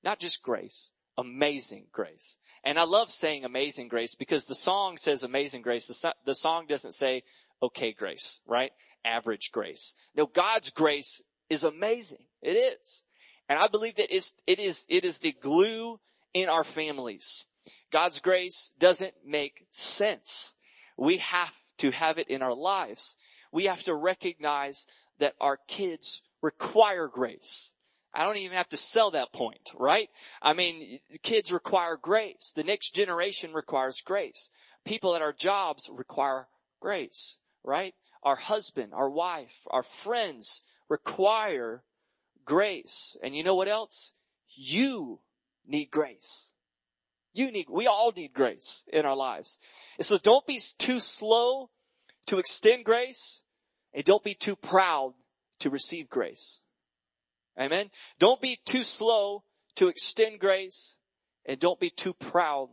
[0.04, 2.38] Not just grace, amazing grace.
[2.64, 5.86] And I love saying amazing grace because the song says amazing grace.
[6.24, 7.22] The, song doesn't say
[7.62, 8.72] okay grace, right?
[9.04, 9.94] Average grace.
[10.14, 12.26] No, God's grace is amazing.
[12.42, 13.02] It is.
[13.48, 16.00] And I believe that it's, it is, it is the glue
[16.34, 17.44] in our families.
[17.92, 20.54] God's grace doesn't make sense.
[20.96, 23.16] We have to have it in our lives.
[23.56, 24.86] We have to recognize
[25.18, 27.72] that our kids require grace.
[28.12, 30.10] I don't even have to sell that point, right?
[30.42, 32.52] I mean, kids require grace.
[32.54, 34.50] The next generation requires grace.
[34.84, 36.48] People at our jobs require
[36.80, 37.94] grace, right?
[38.22, 41.82] Our husband, our wife, our friends require
[42.44, 43.16] grace.
[43.22, 44.12] And you know what else?
[44.54, 45.20] You
[45.66, 46.50] need grace.
[47.32, 49.58] You need, we all need grace in our lives.
[49.96, 51.70] And so don't be too slow
[52.26, 53.40] to extend grace
[53.96, 55.14] and don't be too proud
[55.58, 56.60] to receive grace.
[57.58, 57.90] Amen.
[58.18, 59.42] Don't be too slow
[59.76, 60.96] to extend grace
[61.46, 62.68] and don't be too proud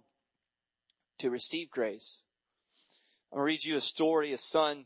[1.19, 2.23] to receive grace.
[3.31, 4.33] I'm to read you a story.
[4.33, 4.86] A son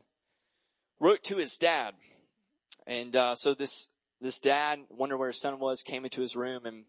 [0.99, 1.95] wrote to his dad.
[2.85, 3.87] And, uh, so this,
[4.21, 6.85] this dad, wondered where his son was, came into his room and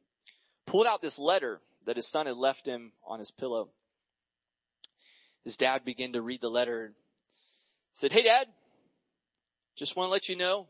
[0.66, 3.70] pulled out this letter that his son had left him on his pillow.
[5.42, 6.94] His dad began to read the letter and
[7.94, 8.48] said, Hey dad,
[9.78, 10.66] just want to let you know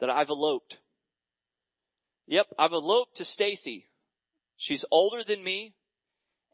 [0.00, 0.78] that I've eloped.
[2.26, 3.86] Yep, I've eloped to Stacy.
[4.56, 5.74] She's older than me.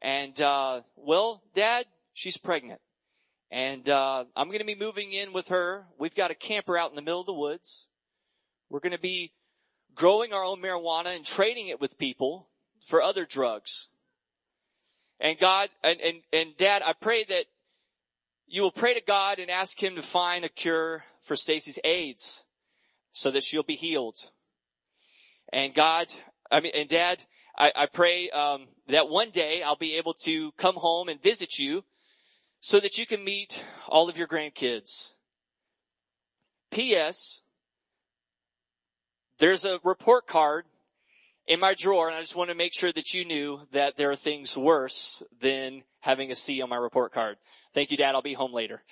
[0.02, 2.80] And, uh, well, dad, she's pregnant.
[3.50, 5.86] And, uh, I'm going to be moving in with her.
[5.96, 7.86] We've got a camper out in the middle of the woods.
[8.68, 9.32] We're going to be
[9.94, 12.48] growing our own marijuana and trading it with people
[12.84, 13.88] for other drugs.
[15.20, 17.44] And God, and, and, and dad, I pray that
[18.46, 22.44] you will pray to God and ask him to find a cure for Stacy's AIDS
[23.12, 24.16] so that she'll be healed.
[25.52, 26.12] And God,
[26.50, 27.24] I mean, and dad,
[27.56, 31.58] I, I pray, um, that one day I'll be able to come home and visit
[31.58, 31.84] you
[32.60, 35.14] so that you can meet all of your grandkids.
[36.70, 37.42] P.S.
[39.38, 40.64] There's a report card
[41.46, 44.10] in my drawer and I just want to make sure that you knew that there
[44.10, 47.36] are things worse than having a C on my report card.
[47.74, 48.14] Thank you, Dad.
[48.14, 48.82] I'll be home later.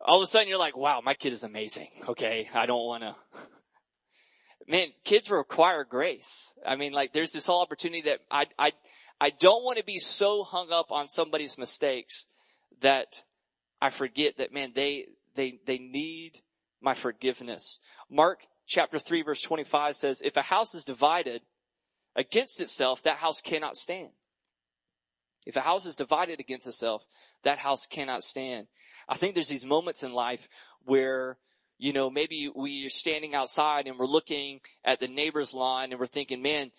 [0.00, 1.88] All of a sudden you're like, wow, my kid is amazing.
[2.08, 2.48] Okay.
[2.54, 3.16] I don't want to.
[4.68, 6.54] Man, kids require grace.
[6.64, 8.72] I mean, like there's this whole opportunity that I, I,
[9.20, 12.26] I don't want to be so hung up on somebody's mistakes
[12.80, 13.24] that
[13.80, 16.40] I forget that man, they, they, they need
[16.80, 17.80] my forgiveness.
[18.10, 21.42] Mark chapter 3 verse 25 says, if a house is divided
[22.16, 24.10] against itself, that house cannot stand.
[25.46, 27.04] If a house is divided against itself,
[27.42, 28.66] that house cannot stand.
[29.08, 30.48] I think there's these moments in life
[30.84, 31.36] where,
[31.78, 36.00] you know, maybe we are standing outside and we're looking at the neighbor's lawn and
[36.00, 36.70] we're thinking, man,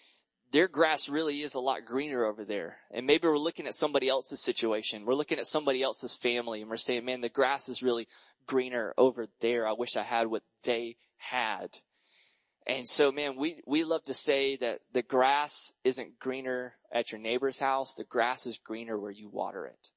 [0.51, 2.77] their grass really is a lot greener over there.
[2.91, 5.05] And maybe we're looking at somebody else's situation.
[5.05, 8.07] We're looking at somebody else's family and we're saying, man, the grass is really
[8.47, 9.67] greener over there.
[9.67, 11.69] I wish I had what they had.
[12.67, 17.21] And so man, we, we love to say that the grass isn't greener at your
[17.21, 17.93] neighbor's house.
[17.93, 19.89] The grass is greener where you water it.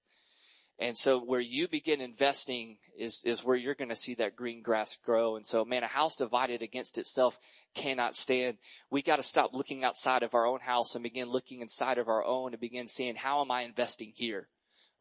[0.80, 4.62] And so where you begin investing is, is where you're going to see that green
[4.62, 5.34] grass grow.
[5.36, 7.38] And so man, a house divided against itself
[7.74, 8.58] cannot stand.
[8.90, 12.08] We got to stop looking outside of our own house and begin looking inside of
[12.08, 14.48] our own and begin seeing how am I investing here?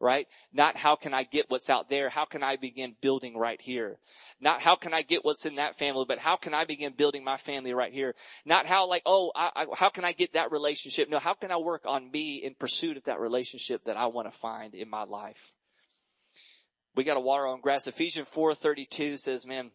[0.00, 0.26] Right?
[0.52, 2.08] Not how can I get what's out there?
[2.08, 3.98] How can I begin building right here?
[4.40, 7.24] Not how can I get what's in that family, but how can I begin building
[7.24, 8.14] my family right here?
[8.44, 11.08] Not how like, oh, I, I, how can I get that relationship?
[11.10, 14.32] No, how can I work on me in pursuit of that relationship that I want
[14.32, 15.52] to find in my life?
[16.94, 17.86] We got to water on grass.
[17.86, 19.70] Ephesians 4.32 says, man,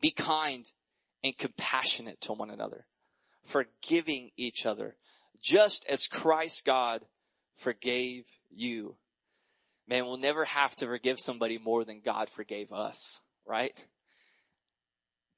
[0.00, 0.64] be kind
[1.22, 2.86] and compassionate to one another,
[3.44, 4.96] forgiving each other,
[5.42, 7.04] just as Christ God
[7.56, 8.96] forgave you
[9.88, 13.84] man, we'll never have to forgive somebody more than God forgave us, right?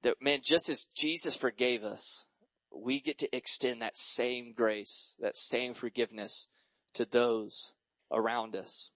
[0.02, 2.26] That man, just as Jesus forgave us,
[2.74, 6.48] we get to extend that same grace, that same forgiveness
[6.94, 7.72] to those
[8.10, 8.90] around us.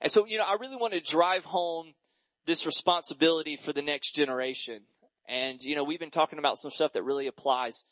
[0.00, 1.94] And so, you know, I really want to drive home
[2.46, 4.82] this responsibility for the next generation.
[5.28, 7.84] And, you know, we've been talking about some stuff that really applies,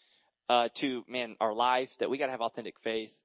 [0.48, 3.18] uh, to, man, our life, that we gotta have authentic faith.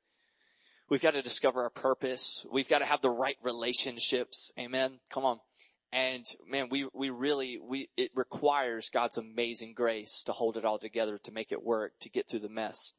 [0.89, 2.47] We've got to discover our purpose.
[2.52, 4.52] We've got to have the right relationships.
[4.58, 4.99] Amen.
[5.12, 5.39] Come on.
[5.91, 10.80] And man, we, we really, we, it requires God's amazing grace to hold it all
[10.80, 12.93] together, to make it work, to get through the mess.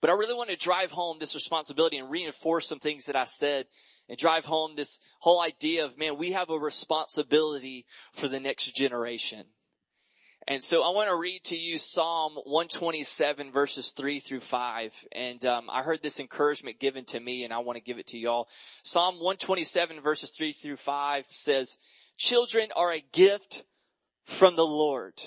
[0.00, 3.24] But I really want to drive home this responsibility and reinforce some things that I
[3.24, 3.66] said
[4.08, 8.74] and drive home this whole idea of, man, we have a responsibility for the next
[8.74, 9.44] generation.
[10.50, 15.04] And so I want to read to you Psalm 127 verses 3 through 5.
[15.12, 18.08] And um, I heard this encouragement given to me and I want to give it
[18.08, 18.48] to y'all.
[18.82, 21.78] Psalm 127 verses 3 through 5 says,
[22.16, 23.62] Children are a gift
[24.24, 25.22] from the Lord.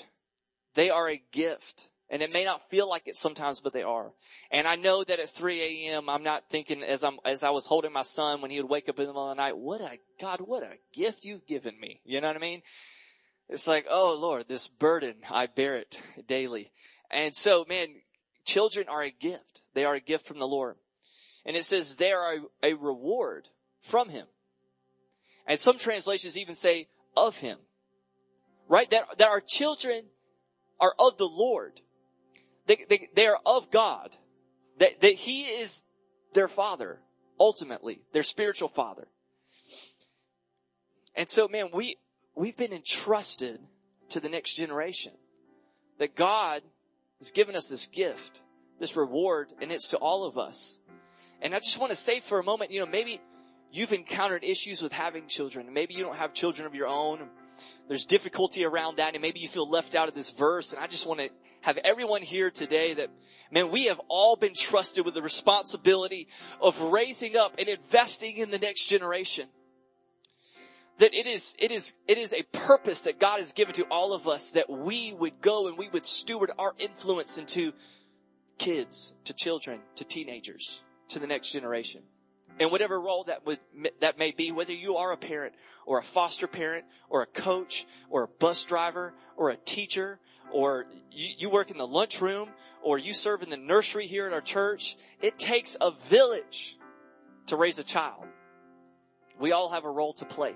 [0.74, 1.88] They are a gift.
[2.10, 4.12] And it may not feel like it sometimes, but they are.
[4.50, 7.64] And I know that at 3 a.m., I'm not thinking as I'm, as I was
[7.64, 9.80] holding my son when he would wake up in the middle of the night, what
[9.80, 12.02] a, God, what a gift you've given me.
[12.04, 12.60] You know what I mean?
[13.48, 16.72] It's like, oh Lord, this burden, I bear it daily.
[17.10, 17.88] And so, man,
[18.44, 19.62] children are a gift.
[19.74, 20.76] They are a gift from the Lord.
[21.44, 23.48] And it says they are a, reward
[23.80, 24.26] from Him.
[25.46, 27.58] And some translations even say of Him.
[28.68, 28.88] Right?
[28.90, 30.04] That, that our children
[30.80, 31.80] are of the Lord.
[32.66, 34.16] They, they, they are of God.
[34.78, 35.84] That, that He is
[36.32, 37.00] their Father,
[37.38, 39.06] ultimately, their spiritual Father.
[41.14, 41.98] And so, man, we,
[42.34, 43.60] we've been entrusted
[44.10, 45.12] to the next generation.
[45.98, 46.62] That God
[47.18, 48.42] has given us this gift,
[48.80, 50.80] this reward, and it's to all of us.
[51.40, 53.20] And I just want to say for a moment, you know, maybe
[53.70, 55.72] you've encountered issues with having children.
[55.72, 57.28] Maybe you don't have children of your own.
[57.88, 60.72] There's difficulty around that and maybe you feel left out of this verse.
[60.72, 61.28] And I just want to
[61.60, 63.10] have everyone here today that,
[63.50, 66.28] man, we have all been trusted with the responsibility
[66.60, 69.48] of raising up and investing in the next generation.
[70.98, 74.12] That it is, it is, it is a purpose that God has given to all
[74.12, 77.72] of us that we would go and we would steward our influence into
[78.58, 82.02] kids, to children, to teenagers, to the next generation.
[82.60, 83.58] And whatever role that would,
[84.00, 85.54] that may be, whether you are a parent
[85.86, 90.20] or a foster parent or a coach or a bus driver or a teacher
[90.52, 92.48] or you, you work in the lunchroom
[92.82, 96.78] or you serve in the nursery here at our church, it takes a village
[97.46, 98.24] to raise a child.
[99.40, 100.54] We all have a role to play.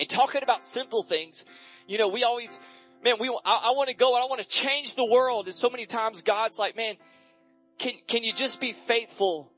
[0.00, 1.44] And talking about simple things,
[1.86, 2.58] you know, we always,
[3.04, 5.46] man, we, I, I want to go and I want to change the world.
[5.46, 6.94] And so many times God's like, man,
[7.78, 9.52] can, can you just be faithful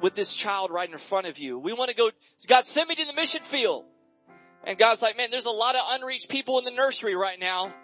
[0.00, 1.58] with this child right in front of you?
[1.58, 2.10] We want to go,
[2.46, 3.84] God send me to the mission field.
[4.64, 7.74] And God's like, man, there's a lot of unreached people in the nursery right now.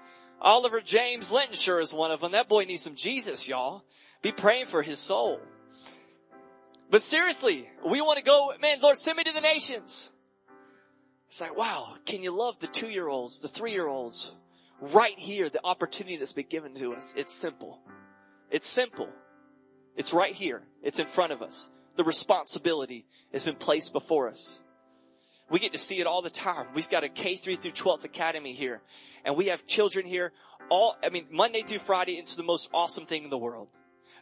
[0.40, 2.30] Oliver James Linton sure is one of them.
[2.30, 3.82] That boy needs some Jesus, y'all.
[4.22, 5.40] Be praying for his soul.
[6.90, 10.12] But seriously, we want to go, man, Lord, send me to the nations.
[11.28, 14.34] It's like, wow, can you love the two year olds, the three year olds,
[14.80, 17.14] right here, the opportunity that's been given to us?
[17.16, 17.80] It's simple.
[18.50, 19.08] It's simple.
[19.94, 20.62] It's right here.
[20.82, 21.70] It's in front of us.
[21.96, 24.62] The responsibility has been placed before us.
[25.50, 26.66] We get to see it all the time.
[26.74, 28.82] We've got a K3 through 12th academy here
[29.24, 30.32] and we have children here
[30.70, 33.68] all, I mean, Monday through Friday, it's the most awesome thing in the world.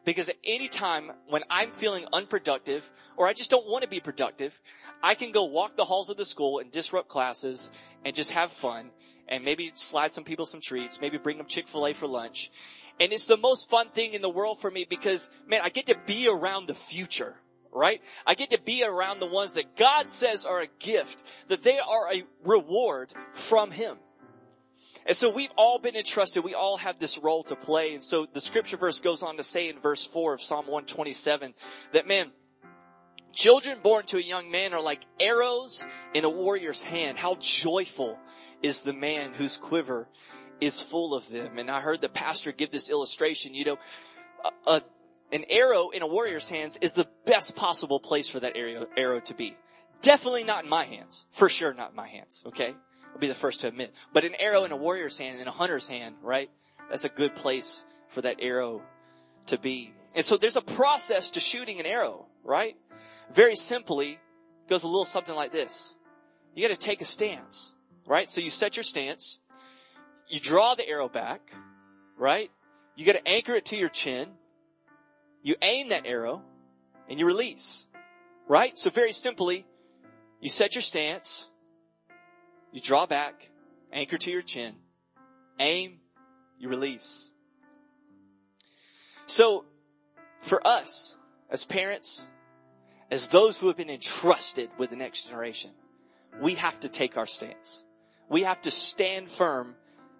[0.07, 4.59] Because any time when I'm feeling unproductive or I just don't want to be productive,
[5.03, 7.73] I can go walk the halls of the school and disrupt classes
[8.05, 8.91] and just have fun
[9.29, 12.53] and maybe slide some people some treats, maybe bring them Chick-fil-A for lunch.
[13.01, 15.87] And it's the most fun thing in the world for me because man, I get
[15.87, 17.35] to be around the future
[17.73, 18.01] right?
[18.27, 21.79] I get to be around the ones that God says are a gift, that they
[21.79, 23.99] are a reward from Him.
[25.07, 26.43] And so we've all been entrusted.
[26.43, 27.95] We all have this role to play.
[27.95, 31.55] And so the scripture verse goes on to say in verse four of Psalm 127
[31.93, 32.33] that man,
[33.33, 37.19] children born to a young man are like arrows in a warrior's hand.
[37.19, 38.19] How joyful
[38.63, 40.09] is the man whose quiver
[40.61, 41.59] is full of them.
[41.59, 43.79] And I heard the pastor give this illustration, you know,
[44.45, 44.83] a, a,
[45.31, 49.21] an arrow in a warrior's hands is the best possible place for that arrow, arrow
[49.21, 49.57] to be.
[50.03, 51.27] Definitely not in my hands.
[51.31, 52.43] For sure not in my hands.
[52.47, 52.75] Okay.
[53.17, 53.95] I'll be the first to admit.
[54.13, 56.51] But an arrow in a warrior's hand, in a hunter's hand, right?
[56.91, 58.83] That's a good place for that arrow
[59.47, 59.95] to be.
[60.15, 62.77] And so there's a process to shooting an arrow, right?
[63.33, 64.19] Very simply,
[64.69, 65.97] goes a little something like this.
[66.55, 67.75] You gotta take a stance,
[68.07, 68.29] right?
[68.29, 69.41] So you set your stance,
[70.29, 71.41] you draw the arrow back,
[72.19, 72.51] right?
[72.97, 74.29] You gotta anchor it to your chin,
[75.43, 76.43] you aim that arrow,
[77.09, 77.89] and you release,
[78.47, 78.79] right?
[78.79, 79.65] So very simply,
[80.39, 81.51] you set your stance,
[82.73, 83.49] you draw back,
[83.93, 84.75] anchor to your chin,
[85.59, 85.99] aim,
[86.59, 87.33] you release.
[89.27, 89.65] So,
[90.41, 91.17] for us,
[91.51, 92.31] as parents,
[93.11, 95.71] as those who have been entrusted with the next generation,
[96.41, 97.85] we have to take our stance.
[98.29, 99.75] We have to stand firm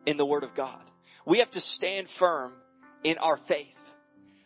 [0.07, 0.83] in the Word of God.
[1.25, 2.53] We have to stand firm
[3.03, 3.81] in our faith.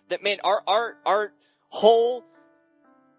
[0.08, 1.32] That man, our, our, our
[1.68, 2.24] whole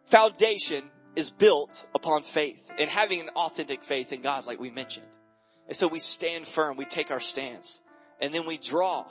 [0.05, 0.83] foundation
[1.15, 5.07] is built upon faith and having an authentic faith in God, like we mentioned.
[5.67, 7.81] And so we stand firm, we take our stance,
[8.19, 9.05] and then we draw.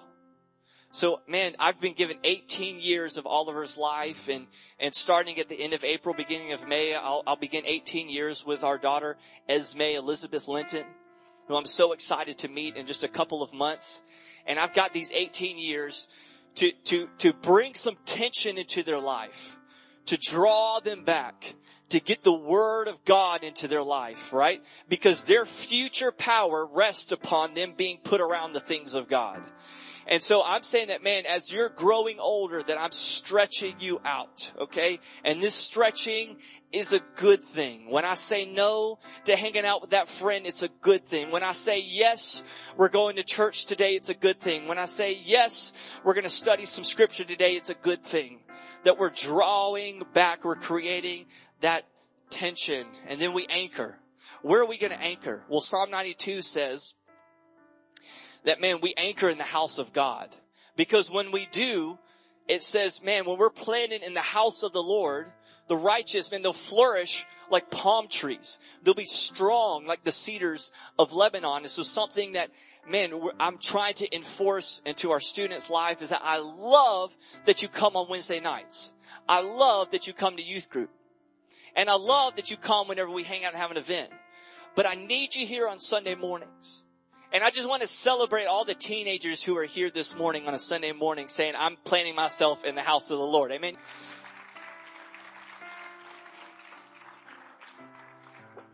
[0.92, 4.46] So man, I've been given 18 years of Oliver's life and,
[4.78, 8.44] and starting at the end of April, beginning of May, I'll, I'll begin 18 years
[8.44, 9.16] with our daughter,
[9.48, 10.84] Esme Elizabeth Linton,
[11.46, 14.02] who I'm so excited to meet in just a couple of months.
[14.46, 16.08] And I've got these 18 years
[16.56, 19.56] to, to, to bring some tension into their life,
[20.06, 21.54] to draw them back,
[21.90, 24.62] to get the word of God into their life, right?
[24.88, 29.42] Because their future power rests upon them being put around the things of God.
[30.06, 34.52] And so I'm saying that, man, as you're growing older, that I'm stretching you out,
[34.58, 34.98] okay?
[35.24, 36.38] And this stretching
[36.72, 37.90] is a good thing.
[37.90, 41.30] When I say no to hanging out with that friend, it's a good thing.
[41.30, 42.42] When I say yes,
[42.76, 44.66] we're going to church today, it's a good thing.
[44.66, 45.72] When I say yes,
[46.04, 48.40] we're going to study some scripture today, it's a good thing.
[48.84, 51.26] That we're drawing back, we're creating
[51.60, 51.84] that
[52.30, 53.98] tension and then we anchor.
[54.42, 55.42] Where are we going to anchor?
[55.48, 56.94] Well, Psalm 92 says
[58.44, 60.34] that man, we anchor in the house of God
[60.76, 61.98] because when we do,
[62.48, 65.30] it says, man, when we're planted in the house of the Lord,
[65.68, 68.58] the righteous, man, they'll flourish like palm trees.
[68.82, 71.62] They'll be strong like the cedars of Lebanon.
[71.62, 72.50] And so something that
[72.88, 77.68] man, I'm trying to enforce into our students' life is that I love that you
[77.68, 78.94] come on Wednesday nights.
[79.28, 80.90] I love that you come to youth group.
[81.80, 84.10] And I love that you come whenever we hang out and have an event.
[84.74, 86.84] But I need you here on Sunday mornings.
[87.32, 90.52] And I just want to celebrate all the teenagers who are here this morning on
[90.52, 93.50] a Sunday morning saying, I'm planting myself in the house of the Lord.
[93.50, 93.78] Amen.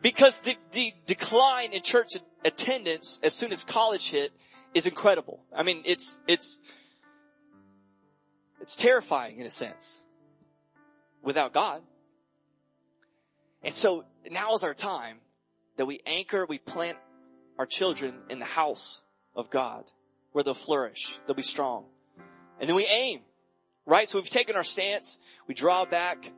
[0.02, 4.32] Because the, the decline in church attendance as soon as college hit
[4.74, 5.44] is incredible.
[5.56, 6.58] I mean, it's, it's,
[8.60, 10.02] it's terrifying in a sense
[11.22, 11.82] without God.
[13.62, 15.18] And so now is our time
[15.76, 16.98] that we anchor, we plant
[17.58, 19.02] our children in the house
[19.34, 19.90] of God
[20.32, 21.86] where they'll flourish, they'll be strong.
[22.60, 23.20] And then we aim,
[23.86, 24.08] right?
[24.08, 26.30] So we've taken our stance, we draw back,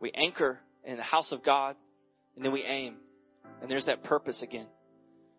[0.00, 1.76] we anchor in the house of God,
[2.36, 2.96] and then we aim.
[3.60, 4.66] And there's that purpose again.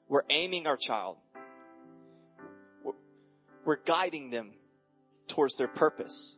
[0.07, 1.17] We're aiming our child.
[3.65, 4.51] We're guiding them
[5.27, 6.37] towards their purpose.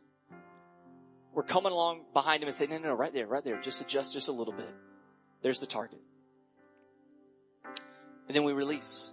[1.36, 3.60] We're coming along behind him and saying, no, no, no, right there, right there.
[3.60, 4.74] Just adjust just a little bit.
[5.42, 6.00] There's the target.
[8.26, 9.12] And then we release.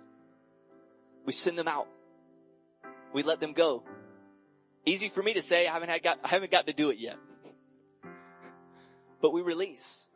[1.25, 1.89] We send them out.
[3.11, 3.83] We let them go.
[4.85, 6.97] Easy for me to say, I haven't had got, I haven't got to do it
[6.97, 7.17] yet.
[9.21, 10.07] But we release.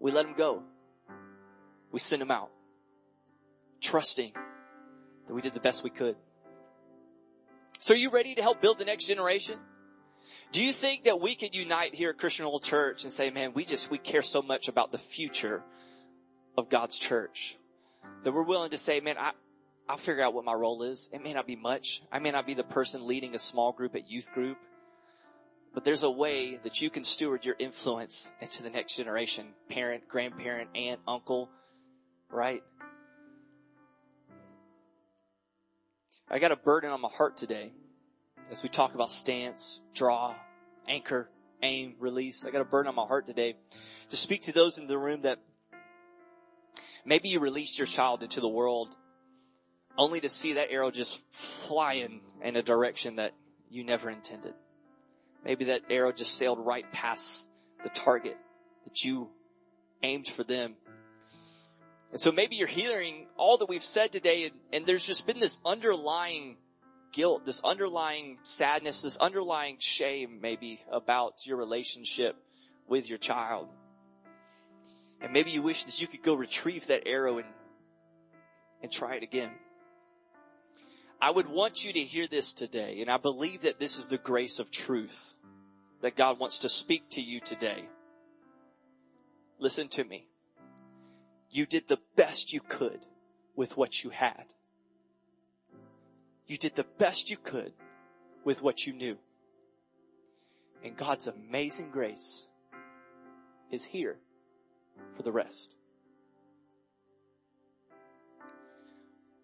[0.00, 0.64] We let them go.
[1.92, 2.50] We send them out.
[3.80, 4.32] Trusting
[5.28, 6.16] that we did the best we could.
[7.78, 9.60] So are you ready to help build the next generation?
[10.52, 13.52] Do you think that we could unite here at Christian Old Church and say, man,
[13.54, 15.62] we just, we care so much about the future
[16.56, 17.56] of God's church
[18.22, 19.32] that we're willing to say, man, I,
[19.88, 21.10] I'll figure out what my role is.
[21.12, 22.02] It may not be much.
[22.10, 24.58] I may not be the person leading a small group at youth group,
[25.74, 29.48] but there's a way that you can steward your influence into the next generation.
[29.68, 31.50] Parent, grandparent, aunt, uncle,
[32.30, 32.62] right?
[36.30, 37.72] I got a burden on my heart today
[38.54, 40.32] as we talk about stance, draw,
[40.86, 41.28] anchor,
[41.60, 42.46] aim, release.
[42.46, 43.56] I got a burden on my heart today
[44.10, 45.40] to speak to those in the room that
[47.04, 48.94] maybe you released your child into the world
[49.98, 53.32] only to see that arrow just flying in a direction that
[53.70, 54.54] you never intended.
[55.44, 57.48] Maybe that arrow just sailed right past
[57.82, 58.36] the target
[58.84, 59.30] that you
[60.04, 60.76] aimed for them.
[62.12, 65.40] And so maybe you're hearing all that we've said today and, and there's just been
[65.40, 66.58] this underlying
[67.14, 72.36] guilt, this underlying sadness, this underlying shame maybe about your relationship
[72.88, 73.68] with your child.
[75.20, 77.46] And maybe you wish that you could go retrieve that arrow and,
[78.82, 79.52] and try it again.
[81.20, 84.18] I would want you to hear this today, and I believe that this is the
[84.18, 85.34] grace of truth
[86.02, 87.88] that God wants to speak to you today.
[89.58, 90.26] Listen to me.
[91.48, 93.06] You did the best you could
[93.54, 94.52] with what you had.
[96.46, 97.72] You did the best you could
[98.44, 99.18] with what you knew.
[100.82, 102.48] And God's amazing grace
[103.70, 104.18] is here
[105.16, 105.76] for the rest.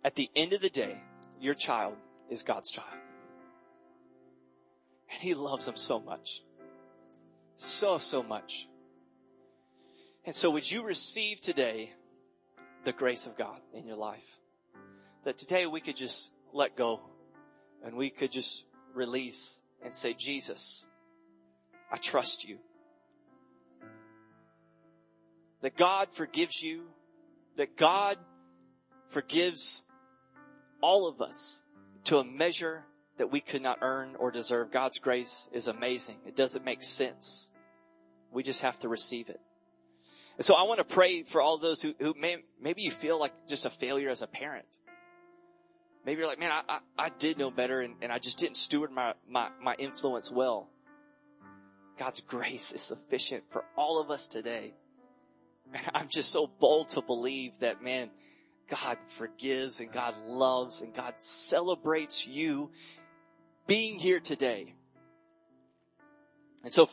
[0.05, 1.01] At the end of the day,
[1.40, 1.94] your child
[2.28, 2.88] is God's child.
[5.11, 6.42] And He loves them so much.
[7.55, 8.68] So, so much.
[10.24, 11.92] And so would you receive today
[12.84, 14.38] the grace of God in your life?
[15.24, 17.01] That today we could just let go
[17.84, 20.88] and we could just release and say, Jesus,
[21.90, 22.59] I trust you.
[25.62, 26.84] That God forgives you,
[27.57, 28.16] that God
[29.09, 29.84] forgives
[30.80, 31.62] all of us
[32.05, 32.84] to a measure
[33.18, 34.70] that we could not earn or deserve.
[34.70, 36.16] God's grace is amazing.
[36.26, 37.51] It doesn't make sense.
[38.32, 39.40] We just have to receive it.
[40.38, 43.20] And so I want to pray for all those who, who may, maybe you feel
[43.20, 44.78] like just a failure as a parent.
[46.05, 48.57] Maybe you're like, man, I, I, I did know better and, and I just didn't
[48.57, 50.68] steward my, my, my influence well.
[51.98, 54.74] God's grace is sufficient for all of us today.
[55.72, 58.11] And I'm just so bold to believe that, man,
[58.68, 62.70] God forgives and God loves and God celebrates you
[63.66, 64.74] being here today.
[66.62, 66.88] And so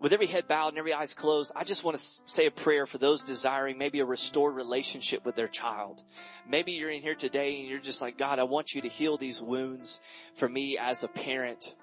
[0.00, 2.86] with every head bowed and every eyes closed, I just want to say a prayer
[2.86, 6.04] for those desiring maybe a restored relationship with their child.
[6.48, 9.16] Maybe you're in here today and you're just like, God, I want you to heal
[9.16, 10.00] these wounds
[10.34, 11.74] for me as a parent.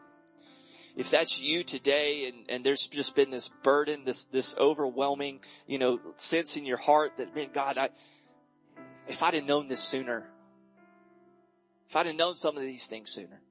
[0.96, 5.78] If that's you today and, and there's just been this burden, this, this overwhelming, you
[5.78, 7.90] know, sense in your heart that, man, God, I,
[9.10, 10.30] if I'd have known this sooner,
[11.90, 13.42] if I'd have known some of these things sooner,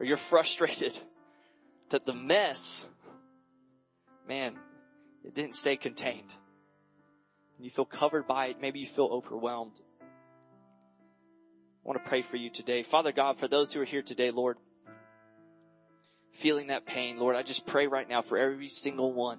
[0.00, 1.00] or you're frustrated
[1.94, 2.88] that the mess,
[4.28, 4.56] man,
[5.22, 6.36] it didn't stay contained.
[7.60, 8.60] You feel covered by it.
[8.60, 9.80] Maybe you feel overwhelmed.
[10.00, 10.04] I
[11.84, 12.82] want to pray for you today.
[12.82, 14.56] Father God, for those who are here today, Lord,
[16.32, 19.38] feeling that pain, Lord, I just pray right now for every single one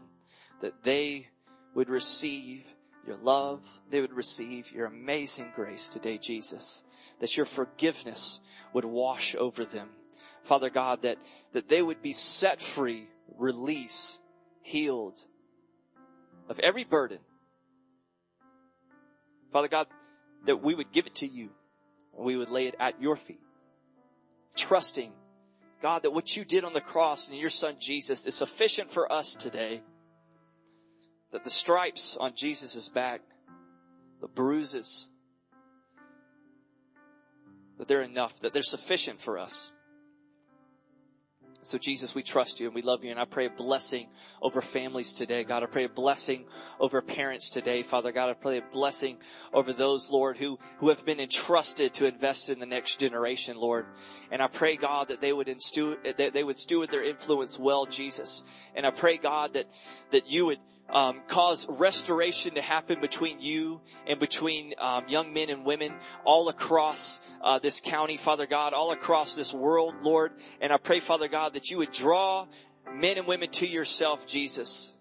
[0.61, 1.27] that they
[1.73, 2.63] would receive
[3.05, 6.85] your love, they would receive your amazing grace today, Jesus,
[7.19, 8.39] that your forgiveness
[8.71, 9.89] would wash over them.
[10.45, 11.17] Father God, that,
[11.53, 14.21] that they would be set free, released,
[14.61, 15.17] healed
[16.49, 17.19] of every burden.
[19.51, 19.87] Father God,
[20.45, 21.49] that we would give it to you
[22.15, 23.41] and we would lay it at your feet,
[24.55, 25.11] trusting
[25.81, 29.11] God that what you did on the cross and your son Jesus is sufficient for
[29.11, 29.81] us today.
[31.31, 33.21] That the stripes on Jesus' back,
[34.21, 35.09] the bruises,
[37.77, 39.71] that they're enough, that they're sufficient for us.
[41.65, 44.05] So Jesus, we trust you and we love you and I pray a blessing
[44.39, 45.43] over families today.
[45.43, 46.45] God, I pray a blessing
[46.79, 47.81] over parents today.
[47.81, 49.17] Father God, I pray a blessing
[49.51, 53.87] over those, Lord, who, who have been entrusted to invest in the next generation, Lord.
[54.31, 57.87] And I pray, God, that they would instu- that they would steward their influence well,
[57.87, 58.43] Jesus.
[58.75, 59.65] And I pray, God, that,
[60.11, 60.59] that you would,
[60.89, 66.47] um, cause restoration to happen between you and between um, young men and women all
[66.49, 70.33] across uh, this county, Father God, all across this world, Lord.
[70.61, 72.47] And I pray, Father God, that you would draw
[72.93, 74.93] men and women to yourself, Jesus.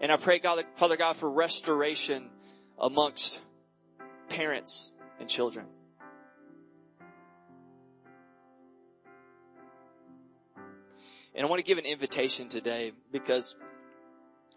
[0.00, 2.30] And I pray, God, Father God, for restoration
[2.78, 3.42] amongst
[4.28, 5.66] parents and children.
[11.34, 13.56] And I want to give an invitation today because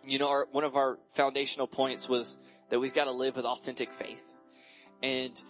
[0.05, 2.37] you know, our, one of our foundational points was
[2.69, 4.23] that we've got to live with authentic faith.
[5.01, 5.41] And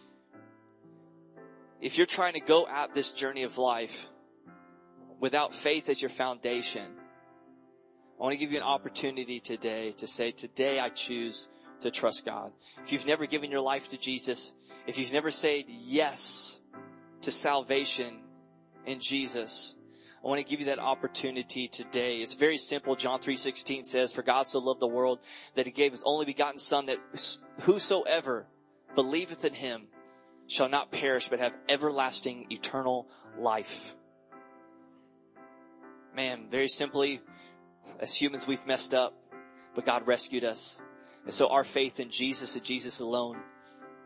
[1.82, 4.08] if you're trying to go at this journey of life
[5.20, 6.91] without faith as your foundation,
[8.20, 11.49] I want to give you an opportunity today to say, today I choose
[11.82, 12.51] to trust God.
[12.84, 14.54] If you've never given your life to Jesus,
[14.88, 16.60] if you've never said yes
[17.22, 18.22] to salvation
[18.86, 19.76] in Jesus,
[20.24, 22.17] I want to give you that opportunity today.
[22.17, 22.95] It's very simple.
[22.95, 25.19] John 3.16 says, For God so loved the world
[25.55, 26.97] that he gave his only begotten son that
[27.61, 28.45] whosoever
[28.95, 29.88] believeth in him
[30.47, 33.95] shall not perish but have everlasting eternal life.
[36.15, 37.19] Man, very simply,
[37.99, 39.13] as humans we've messed up,
[39.76, 40.82] but God rescued us.
[41.26, 43.39] And so our faith in Jesus and Jesus alone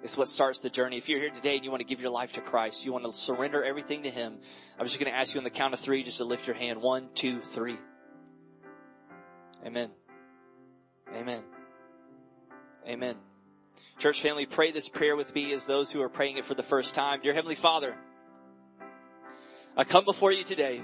[0.04, 0.98] it's what starts the journey.
[0.98, 3.06] If you're here today and you want to give your life to Christ, you want
[3.06, 4.38] to surrender everything to Him,
[4.80, 6.56] I'm just going to ask you on the count of three just to lift your
[6.56, 6.82] hand.
[6.82, 7.78] One, two, three.
[9.66, 9.90] Amen.
[11.14, 11.44] Amen.
[12.88, 13.16] Amen.
[13.98, 16.64] Church family, pray this prayer with me as those who are praying it for the
[16.64, 17.22] first time.
[17.24, 17.96] Dear Heavenly Father,
[19.76, 20.82] I come before you today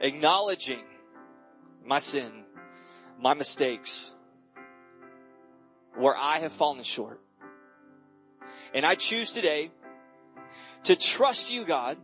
[0.00, 0.82] acknowledging
[1.84, 2.44] my sin,
[3.20, 4.14] my mistakes,
[5.96, 7.20] where I have fallen short.
[8.74, 9.70] And I choose today
[10.82, 11.96] to trust you, God.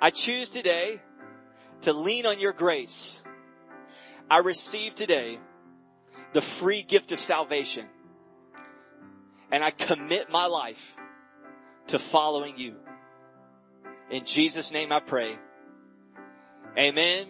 [0.00, 1.00] I choose today
[1.82, 3.22] to lean on your grace.
[4.30, 5.38] I receive today
[6.32, 7.86] the free gift of salvation.
[9.52, 10.96] And I commit my life
[11.88, 12.76] to following you.
[14.10, 15.36] In Jesus' name I pray.
[16.78, 17.26] Amen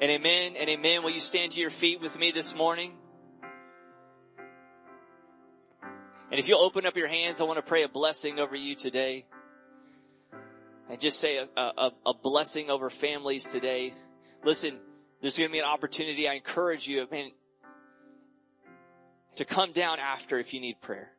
[0.00, 1.02] and amen and amen.
[1.02, 2.94] Will you stand to your feet with me this morning?
[6.32, 8.74] And if you'll open up your hands, I want to pray a blessing over you
[8.74, 9.26] today.
[10.88, 13.92] And just say a, a, a blessing over families today.
[14.42, 14.78] Listen,
[15.20, 16.26] there's going to be an opportunity.
[16.26, 17.32] I encourage you, man,
[19.34, 21.10] to come down after if you need prayer.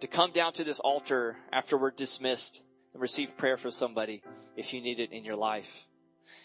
[0.00, 4.24] To come down to this altar after we're dismissed and receive prayer for somebody
[4.56, 5.86] if you need it in your life.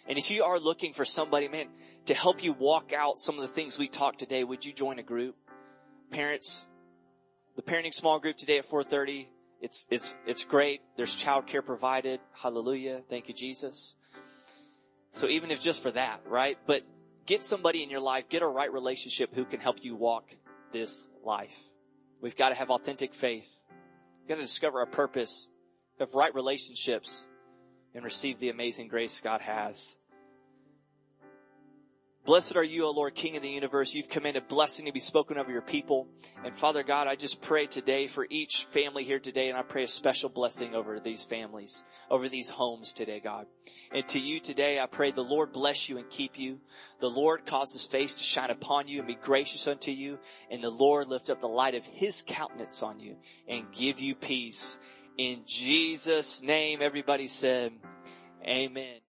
[0.07, 1.70] And if you are looking for somebody, man,
[2.05, 4.99] to help you walk out some of the things we talked today, would you join
[4.99, 5.36] a group?
[6.12, 6.68] Parents,
[7.55, 9.28] the parenting small group today at 4:30.
[9.62, 10.82] It's it's it's great.
[10.97, 12.20] There's childcare provided.
[12.34, 13.01] Hallelujah.
[13.09, 13.95] Thank you, Jesus.
[15.14, 16.57] So even if just for that, right?
[16.66, 16.84] But
[17.26, 20.36] get somebody in your life, get a right relationship who can help you walk
[20.72, 21.70] this life.
[22.22, 23.62] We've got to have authentic faith.
[24.20, 25.49] We've got to discover our purpose,
[25.99, 27.28] have right relationships,
[27.93, 29.97] and receive the amazing grace God has.
[32.24, 33.95] Blessed are you, O Lord, King of the universe.
[33.95, 36.07] You've commanded blessing to be spoken over your people.
[36.45, 39.84] And Father God, I just pray today for each family here today, and I pray
[39.84, 43.47] a special blessing over these families, over these homes today, God.
[43.91, 46.59] And to you today, I pray the Lord bless you and keep you.
[46.99, 50.19] The Lord cause his face to shine upon you and be gracious unto you.
[50.51, 53.15] And the Lord lift up the light of his countenance on you
[53.47, 54.80] and give you peace.
[55.17, 57.74] In Jesus' name, everybody said,
[58.47, 58.99] Amen.